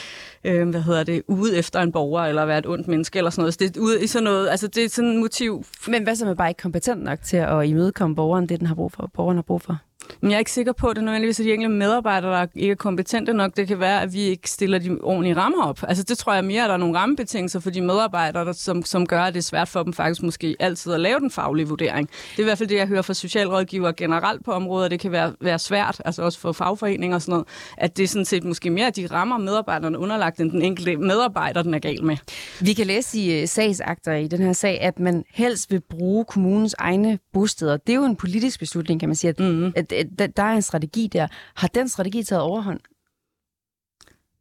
øh, 0.44 0.68
hvad 0.68 0.82
hedder 0.82 1.04
det, 1.04 1.22
ude 1.28 1.56
efter 1.56 1.80
en 1.80 1.92
borger, 1.92 2.24
eller 2.24 2.44
være 2.44 2.58
et 2.58 2.66
ondt 2.66 2.88
menneske, 2.88 3.16
eller 3.18 3.30
sådan 3.30 3.42
noget. 3.42 3.54
Så 3.54 3.58
det 3.60 3.76
er 3.76 3.80
ude 3.80 4.04
i 4.04 4.06
sådan 4.06 4.24
noget, 4.24 4.48
altså 4.48 4.68
det 4.68 4.84
er 4.84 4.88
sådan 4.88 5.10
et 5.10 5.20
motiv. 5.20 5.64
Men 5.88 6.02
hvad 6.02 6.16
så 6.16 6.24
med 6.24 6.36
bare 6.36 6.48
ikke 6.48 6.62
kompetent 6.62 7.02
nok 7.02 7.18
til 7.22 7.36
at 7.36 7.66
imødekomme 7.66 8.16
borgeren, 8.16 8.48
det 8.48 8.58
den 8.58 8.66
har 8.66 8.74
brug 8.74 8.92
for, 8.92 9.10
borgeren 9.14 9.36
har 9.36 9.42
brug 9.42 9.62
for? 9.62 9.78
Men 10.20 10.30
jeg 10.30 10.36
er 10.36 10.38
ikke 10.38 10.52
sikker 10.52 10.72
på, 10.72 10.86
at 10.86 10.96
det 10.96 11.02
er 11.02 11.04
nødvendigvis 11.04 11.40
er 11.40 11.44
de 11.44 11.52
enkelte 11.52 11.74
medarbejdere, 11.74 12.32
der 12.32 12.46
ikke 12.54 12.72
er 12.72 12.76
kompetente 12.76 13.34
nok. 13.34 13.56
Det 13.56 13.68
kan 13.68 13.80
være, 13.80 14.02
at 14.02 14.12
vi 14.12 14.20
ikke 14.20 14.50
stiller 14.50 14.78
de 14.78 14.98
ordentlige 15.02 15.36
rammer 15.36 15.64
op. 15.64 15.78
Altså 15.88 16.04
det 16.04 16.18
tror 16.18 16.34
jeg 16.34 16.44
mere, 16.44 16.62
at 16.62 16.68
der 16.68 16.74
er 16.74 16.78
nogle 16.78 16.98
rammebetingelser 16.98 17.60
for 17.60 17.70
de 17.70 17.80
medarbejdere, 17.80 18.44
der, 18.44 18.52
som, 18.52 18.84
som 18.84 19.06
gør, 19.06 19.22
at 19.22 19.34
det 19.34 19.40
er 19.40 19.42
svært 19.42 19.68
for 19.68 19.82
dem 19.82 19.92
faktisk 19.92 20.22
måske 20.22 20.56
altid 20.60 20.92
at 20.92 21.00
lave 21.00 21.20
den 21.20 21.30
faglige 21.30 21.68
vurdering. 21.68 22.08
Det 22.08 22.38
er 22.38 22.42
i 22.42 22.44
hvert 22.44 22.58
fald 22.58 22.68
det, 22.68 22.76
jeg 22.76 22.86
hører 22.86 23.02
fra 23.02 23.14
socialrådgiver 23.14 23.92
generelt 23.92 24.44
på 24.44 24.52
området. 24.52 24.90
Det 24.90 25.00
kan 25.00 25.12
være, 25.12 25.32
være 25.40 25.58
svært, 25.58 26.02
altså 26.04 26.22
også 26.22 26.38
for 26.38 26.52
fagforeninger 26.52 27.14
og 27.14 27.22
sådan 27.22 27.32
noget, 27.32 27.46
at 27.78 27.96
det 27.96 28.02
er 28.02 28.08
sådan 28.08 28.24
set 28.24 28.44
måske 28.44 28.70
mere 28.70 28.90
de 28.90 29.06
rammer 29.06 29.38
medarbejderne 29.38 29.98
underlagt, 29.98 30.40
end 30.40 30.50
den 30.50 30.62
enkelte 30.62 30.96
medarbejder, 30.96 31.62
den 31.62 31.74
er 31.74 31.78
gal 31.78 32.04
med. 32.04 32.16
Vi 32.60 32.72
kan 32.72 32.86
læse 32.86 33.18
i 33.18 33.42
uh, 33.42 33.48
sagsakter 33.48 34.12
i 34.12 34.28
den 34.28 34.40
her 34.40 34.52
sag, 34.52 34.80
at 34.80 34.98
man 34.98 35.24
helst 35.34 35.70
vil 35.70 35.80
bruge 35.80 36.24
kommunens 36.24 36.74
egne 36.78 37.18
bosteder. 37.32 37.76
Det 37.76 37.92
er 37.92 37.96
jo 37.96 38.04
en 38.04 38.16
politisk 38.16 38.58
beslutning, 38.60 39.00
kan 39.00 39.08
man 39.08 39.16
sige, 39.16 39.28
at, 39.28 39.40
mm-hmm. 39.40 39.72
at 39.76 39.92
Øh, 39.96 40.28
der 40.36 40.42
er 40.42 40.52
en 40.52 40.62
strategi 40.62 41.06
der. 41.06 41.26
Har 41.54 41.68
den 41.68 41.88
strategi 41.88 42.22
taget 42.22 42.42
overhånd? 42.42 42.80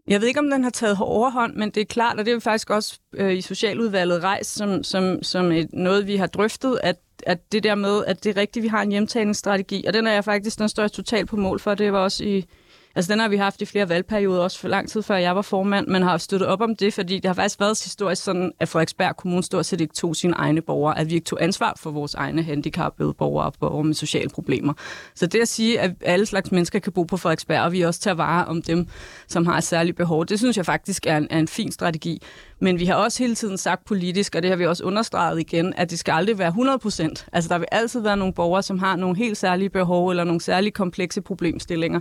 Jeg 0.08 0.22
ved 0.22 0.28
ikke, 0.28 0.40
om 0.40 0.50
den 0.50 0.64
har 0.64 0.70
taget 0.70 0.98
overhånd, 1.00 1.56
men 1.56 1.70
det 1.70 1.82
er 1.82 1.86
klart, 1.86 2.20
og 2.20 2.26
det 2.26 2.34
er 2.34 2.40
faktisk 2.40 2.70
også 2.70 3.00
øh, 3.14 3.34
i 3.34 3.42
Socialudvalget 3.42 4.24
rejst 4.24 4.56
som, 4.56 4.84
som, 4.84 5.24
som 5.24 5.52
et, 5.52 5.70
noget, 5.74 6.08
vi 6.08 6.16
har 6.16 6.28
drøftet, 6.28 6.80
at, 6.84 7.00
at 7.26 7.52
det 7.52 7.64
der 7.64 7.76
med, 7.76 8.06
at 8.06 8.24
det 8.24 8.38
er 8.38 8.42
rigtigt, 8.42 8.64
vi 8.64 8.68
har 8.68 8.82
en 8.82 8.92
hjemtagningsstrategi, 8.92 9.86
og 9.88 9.94
den 9.94 10.08
er 10.08 10.12
jeg 10.12 10.24
faktisk 10.24 10.60
den 10.60 10.70
står 10.70 10.84
jeg 10.84 10.92
totalt 10.92 11.30
på 11.30 11.36
mål 11.36 11.60
for. 11.60 11.76
Det 11.76 11.94
var 11.94 12.00
også 12.00 12.24
i, 12.24 12.46
Altså 12.96 13.12
den 13.12 13.20
har 13.20 13.28
vi 13.28 13.38
haft 13.38 13.62
i 13.62 13.66
flere 13.66 13.90
valgperioder, 13.90 14.42
også 14.42 14.60
for 14.60 14.68
lang 14.68 14.90
tid 14.90 15.02
før 15.02 15.16
jeg 15.16 15.36
var 15.36 15.42
formand, 15.42 15.88
men 15.88 16.04
har 16.04 16.18
støttet 16.18 16.48
op 16.48 16.62
om 16.62 16.76
det, 16.76 16.94
fordi 16.94 17.16
det 17.16 17.26
har 17.26 17.34
faktisk 17.34 17.60
været 17.60 17.84
historisk 17.84 18.24
sådan, 18.24 18.52
at 18.60 18.70
Frederiksberg 18.70 19.16
Kommune 19.16 19.44
stort 19.44 19.66
set 19.66 19.82
ikke 19.82 19.94
tog 19.94 20.16
sine 20.16 20.34
egne 20.34 20.62
borgere, 20.62 21.00
at 21.00 21.10
vi 21.10 21.16
ikke 21.16 21.26
tog 21.26 21.44
ansvar 21.44 21.74
for 21.80 21.92
vores 21.92 22.14
egne 22.14 22.44
handicappede 22.44 23.14
borgere 23.14 23.46
og 23.46 23.54
borgere 23.60 23.84
med 23.84 23.94
sociale 23.94 24.30
problemer. 24.30 24.74
Så 25.16 25.28
det 25.28 25.42
at 25.42 25.48
sige, 25.48 25.80
at 25.80 25.92
alle 26.02 26.26
slags 26.26 26.52
mennesker 26.52 26.80
kan 26.80 26.94
bo 26.94 27.04
på 27.04 27.18
Frederiksberg, 27.18 27.62
og 27.62 27.72
vi 27.72 27.82
også 27.82 28.00
tager 28.00 28.16
vare 28.16 28.46
om 28.46 28.62
dem, 28.62 28.88
som 29.28 29.46
har 29.46 29.58
et 29.58 29.64
særligt 29.64 29.98
behov, 29.98 30.26
det 30.26 30.40
synes 30.40 30.58
jeg 30.58 30.66
faktisk 30.66 31.08
er 31.08 31.18
en, 31.18 31.28
er 31.30 31.40
en 31.40 31.48
fin 31.48 31.72
strategi. 31.72 32.22
Men 32.60 32.80
vi 32.80 32.86
har 32.86 32.96
også 32.96 33.24
hele 33.24 33.36
tiden 33.36 33.58
sagt 33.58 33.86
politisk, 33.86 34.36
og 34.36 34.44
det 34.44 34.50
har 34.50 34.58
vi 34.58 34.66
også 34.66 34.84
understreget 34.84 35.40
igen, 35.40 35.74
at 35.78 35.90
det 35.90 36.00
skal 36.00 36.12
aldrig 36.12 36.40
være 36.40 36.48
100 36.48 36.80
procent. 36.80 37.28
Altså 37.34 37.50
der 37.50 37.58
vil 37.58 37.68
altid 37.72 38.02
være 38.02 38.18
nogle 38.18 38.34
borgere, 38.34 38.64
som 38.64 38.80
har 38.80 38.96
nogle 38.96 39.18
helt 39.18 39.38
særlige 39.38 39.70
behov 39.70 40.10
eller 40.10 40.24
nogle 40.24 40.42
særlige 40.42 40.72
komplekse 40.72 41.22
problemstillinger 41.22 42.00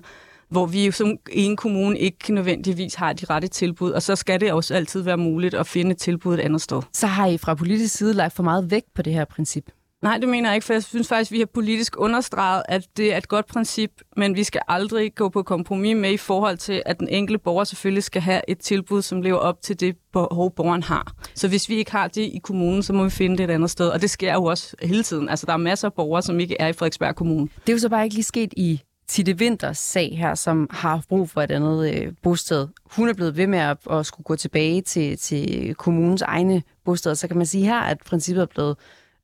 hvor 0.48 0.66
vi 0.66 0.90
som 0.90 1.16
en 1.32 1.56
kommune 1.56 1.98
ikke 1.98 2.34
nødvendigvis 2.34 2.94
har 2.94 3.12
de 3.12 3.26
rette 3.30 3.48
tilbud, 3.48 3.90
og 3.90 4.02
så 4.02 4.16
skal 4.16 4.40
det 4.40 4.52
også 4.52 4.74
altid 4.74 5.02
være 5.02 5.16
muligt 5.16 5.54
at 5.54 5.66
finde 5.66 5.90
et 5.90 5.98
tilbud 5.98 6.34
et 6.34 6.40
andet 6.40 6.60
sted. 6.60 6.82
Så 6.92 7.06
har 7.06 7.26
I 7.26 7.38
fra 7.38 7.54
politisk 7.54 7.96
side 7.96 8.14
lagt 8.14 8.34
for 8.34 8.42
meget 8.42 8.70
vægt 8.70 8.94
på 8.94 9.02
det 9.02 9.12
her 9.12 9.24
princip? 9.24 9.70
Nej, 10.04 10.18
det 10.18 10.28
mener 10.28 10.48
jeg 10.48 10.54
ikke, 10.54 10.64
for 10.64 10.72
jeg 10.72 10.82
synes 10.82 11.08
faktisk, 11.08 11.30
at 11.30 11.34
vi 11.34 11.38
har 11.38 11.46
politisk 11.46 11.94
understreget, 11.98 12.62
at 12.68 12.86
det 12.96 13.12
er 13.12 13.16
et 13.16 13.28
godt 13.28 13.46
princip, 13.46 13.90
men 14.16 14.36
vi 14.36 14.44
skal 14.44 14.60
aldrig 14.68 15.14
gå 15.14 15.28
på 15.28 15.42
kompromis 15.42 15.96
med 15.96 16.10
i 16.10 16.16
forhold 16.16 16.56
til, 16.56 16.82
at 16.86 16.98
den 16.98 17.08
enkelte 17.08 17.38
borger 17.38 17.64
selvfølgelig 17.64 18.02
skal 18.02 18.22
have 18.22 18.40
et 18.48 18.58
tilbud, 18.58 19.02
som 19.02 19.22
lever 19.22 19.38
op 19.38 19.62
til 19.62 19.80
det 19.80 19.96
behov, 20.12 20.54
borgeren 20.54 20.82
har. 20.82 21.12
Så 21.34 21.48
hvis 21.48 21.68
vi 21.68 21.74
ikke 21.74 21.92
har 21.92 22.08
det 22.08 22.22
i 22.22 22.40
kommunen, 22.42 22.82
så 22.82 22.92
må 22.92 23.04
vi 23.04 23.10
finde 23.10 23.36
det 23.36 23.44
et 23.44 23.50
andet 23.50 23.70
sted, 23.70 23.88
og 23.88 24.02
det 24.02 24.10
sker 24.10 24.32
jo 24.32 24.44
også 24.44 24.76
hele 24.82 25.02
tiden. 25.02 25.28
Altså, 25.28 25.46
der 25.46 25.52
er 25.52 25.56
masser 25.56 25.88
af 25.88 25.92
borgere, 25.92 26.22
som 26.22 26.40
ikke 26.40 26.56
er 26.60 26.68
i 26.68 26.72
Frederiksberg 26.72 27.14
Kommune. 27.16 27.48
Det 27.66 27.68
er 27.68 27.72
jo 27.72 27.78
så 27.78 27.88
bare 27.88 28.04
ikke 28.04 28.14
lige 28.14 28.24
sket 28.24 28.54
i 28.56 28.80
Titte 29.06 29.36
Winters 29.40 29.78
sag 29.78 30.18
her, 30.18 30.34
som 30.34 30.68
har 30.70 31.02
brug 31.08 31.30
for 31.30 31.42
et 31.42 31.50
andet 31.50 31.94
øh, 31.94 32.12
bosted. 32.22 32.68
Hun 32.96 33.08
er 33.08 33.14
blevet 33.14 33.36
ved 33.36 33.46
med 33.46 33.58
at, 33.58 33.76
at 33.90 34.06
skulle 34.06 34.24
gå 34.24 34.36
tilbage 34.36 34.82
til, 34.82 35.18
til 35.18 35.74
kommunens 35.74 36.22
egne 36.22 36.62
bosteder. 36.84 37.14
Så 37.14 37.28
kan 37.28 37.36
man 37.36 37.46
sige 37.46 37.64
her, 37.64 37.80
at 37.80 37.98
princippet 37.98 38.42
er 38.42 38.46
blevet 38.46 38.76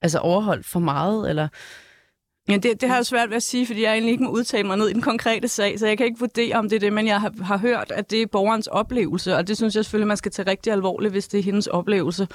altså, 0.02 0.18
overholdt 0.18 0.66
for 0.66 0.80
meget, 0.80 1.28
eller... 1.28 1.48
Ja, 2.50 2.56
det, 2.56 2.80
det 2.80 2.88
har 2.88 2.96
jeg 2.96 3.06
svært 3.06 3.28
ved 3.30 3.36
at 3.36 3.42
sige, 3.42 3.66
fordi 3.66 3.82
jeg 3.82 3.92
egentlig 3.92 4.12
ikke 4.12 4.24
må 4.24 4.30
udtale 4.30 4.66
mig 4.66 4.76
ned 4.76 4.88
i 4.88 4.92
den 4.92 5.02
konkrete 5.02 5.48
sag, 5.48 5.78
så 5.78 5.86
jeg 5.86 5.96
kan 5.96 6.06
ikke 6.06 6.18
vurdere, 6.18 6.56
om 6.56 6.68
det 6.68 6.76
er 6.76 6.80
det, 6.80 6.92
men 6.92 7.06
jeg 7.06 7.20
har, 7.20 7.32
har 7.42 7.58
hørt, 7.58 7.92
at 7.94 8.10
det 8.10 8.22
er 8.22 8.26
borgerens 8.26 8.66
oplevelse, 8.66 9.36
og 9.36 9.48
det 9.48 9.56
synes 9.56 9.76
jeg 9.76 9.84
selvfølgelig, 9.84 10.08
man 10.08 10.16
skal 10.16 10.32
tage 10.32 10.50
rigtig 10.50 10.72
alvorligt, 10.72 11.12
hvis 11.12 11.28
det 11.28 11.38
er 11.38 11.44
hendes 11.44 11.66
oplevelse. 11.66 12.28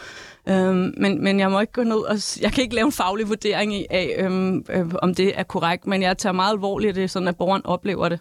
Øhm, 0.49 0.93
men, 0.97 1.23
men 1.23 1.39
jeg 1.39 1.51
må 1.51 1.59
ikke 1.59 1.73
gå 1.73 1.83
ned 1.83 1.95
og... 1.95 2.17
Jeg 2.41 2.51
kan 2.51 2.63
ikke 2.63 2.75
lave 2.75 2.85
en 2.85 2.91
faglig 2.91 3.29
vurdering 3.29 3.91
af, 3.91 4.15
øhm, 4.17 4.65
øh, 4.69 4.85
om 5.01 5.15
det 5.15 5.39
er 5.39 5.43
korrekt, 5.43 5.87
men 5.87 6.01
jeg 6.01 6.17
tager 6.17 6.33
meget 6.33 6.51
alvorligt, 6.51 6.89
at 6.89 6.95
det 6.95 7.03
er 7.03 7.07
sådan, 7.07 7.27
at 7.27 7.37
borgeren 7.37 7.65
oplever 7.65 8.09
det. 8.09 8.19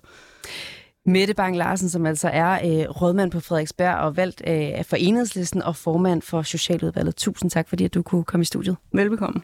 Mette 1.07 1.35
Bang 1.35 1.57
Larsen, 1.57 1.89
som 1.89 2.07
altså 2.07 2.29
er 2.29 2.53
øh, 2.53 2.91
rådmand 2.91 3.31
på 3.31 3.41
Frederiksberg 3.41 3.95
og 3.95 4.17
valgt 4.17 4.43
øh, 4.47 4.85
for 4.85 4.97
enhedslisten 4.97 5.63
og 5.63 5.77
formand 5.77 6.23
for 6.23 6.43
Socialudvalget. 6.43 7.17
Tusind 7.17 7.51
tak, 7.51 7.69
fordi 7.69 7.85
at 7.85 7.95
du 7.95 8.03
kunne 8.03 8.25
komme 8.25 8.43
i 8.43 8.45
studiet. 8.45 8.77
Velbekomme 8.93 9.43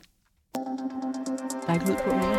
række 1.71 1.87
lyd 1.87 1.97
på 2.05 2.11
mere. 2.11 2.37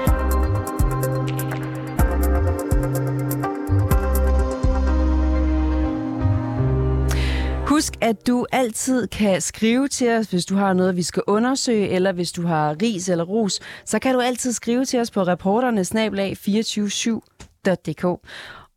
Husk, 7.67 7.93
at 8.01 8.27
du 8.27 8.45
altid 8.51 9.07
kan 9.07 9.41
skrive 9.41 9.87
til 9.87 10.09
os, 10.09 10.27
hvis 10.27 10.45
du 10.45 10.55
har 10.55 10.73
noget, 10.73 10.95
vi 10.95 11.03
skal 11.03 11.23
undersøge, 11.27 11.89
eller 11.89 12.11
hvis 12.11 12.31
du 12.31 12.47
har 12.47 12.81
ris 12.81 13.09
eller 13.09 13.23
ros, 13.23 13.59
så 13.85 13.99
kan 13.99 14.15
du 14.15 14.21
altid 14.21 14.53
skrive 14.53 14.85
til 14.85 14.99
os 14.99 15.11
på 15.11 15.23
reporterne 15.23 15.81
247.dk. 15.81 18.05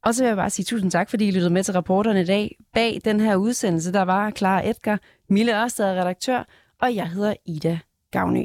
Og 0.04 0.14
så 0.14 0.22
vil 0.22 0.28
jeg 0.28 0.36
bare 0.36 0.50
sige 0.50 0.64
tusind 0.64 0.90
tak, 0.90 1.10
fordi 1.10 1.28
I 1.28 1.30
lyttede 1.30 1.52
med 1.52 1.64
til 1.64 1.74
reporterne 1.74 2.20
i 2.20 2.24
dag. 2.24 2.56
Bag 2.74 3.00
den 3.04 3.20
her 3.20 3.36
udsendelse, 3.36 3.92
der 3.92 4.02
var 4.02 4.30
Clara 4.30 4.68
Edgar, 4.68 5.00
Mille 5.30 5.62
Ørsted 5.62 5.84
redaktør, 5.84 6.44
og 6.82 6.94
jeg 6.94 7.08
hedder 7.08 7.34
Ida 7.46 7.78
Gavnø. 8.10 8.44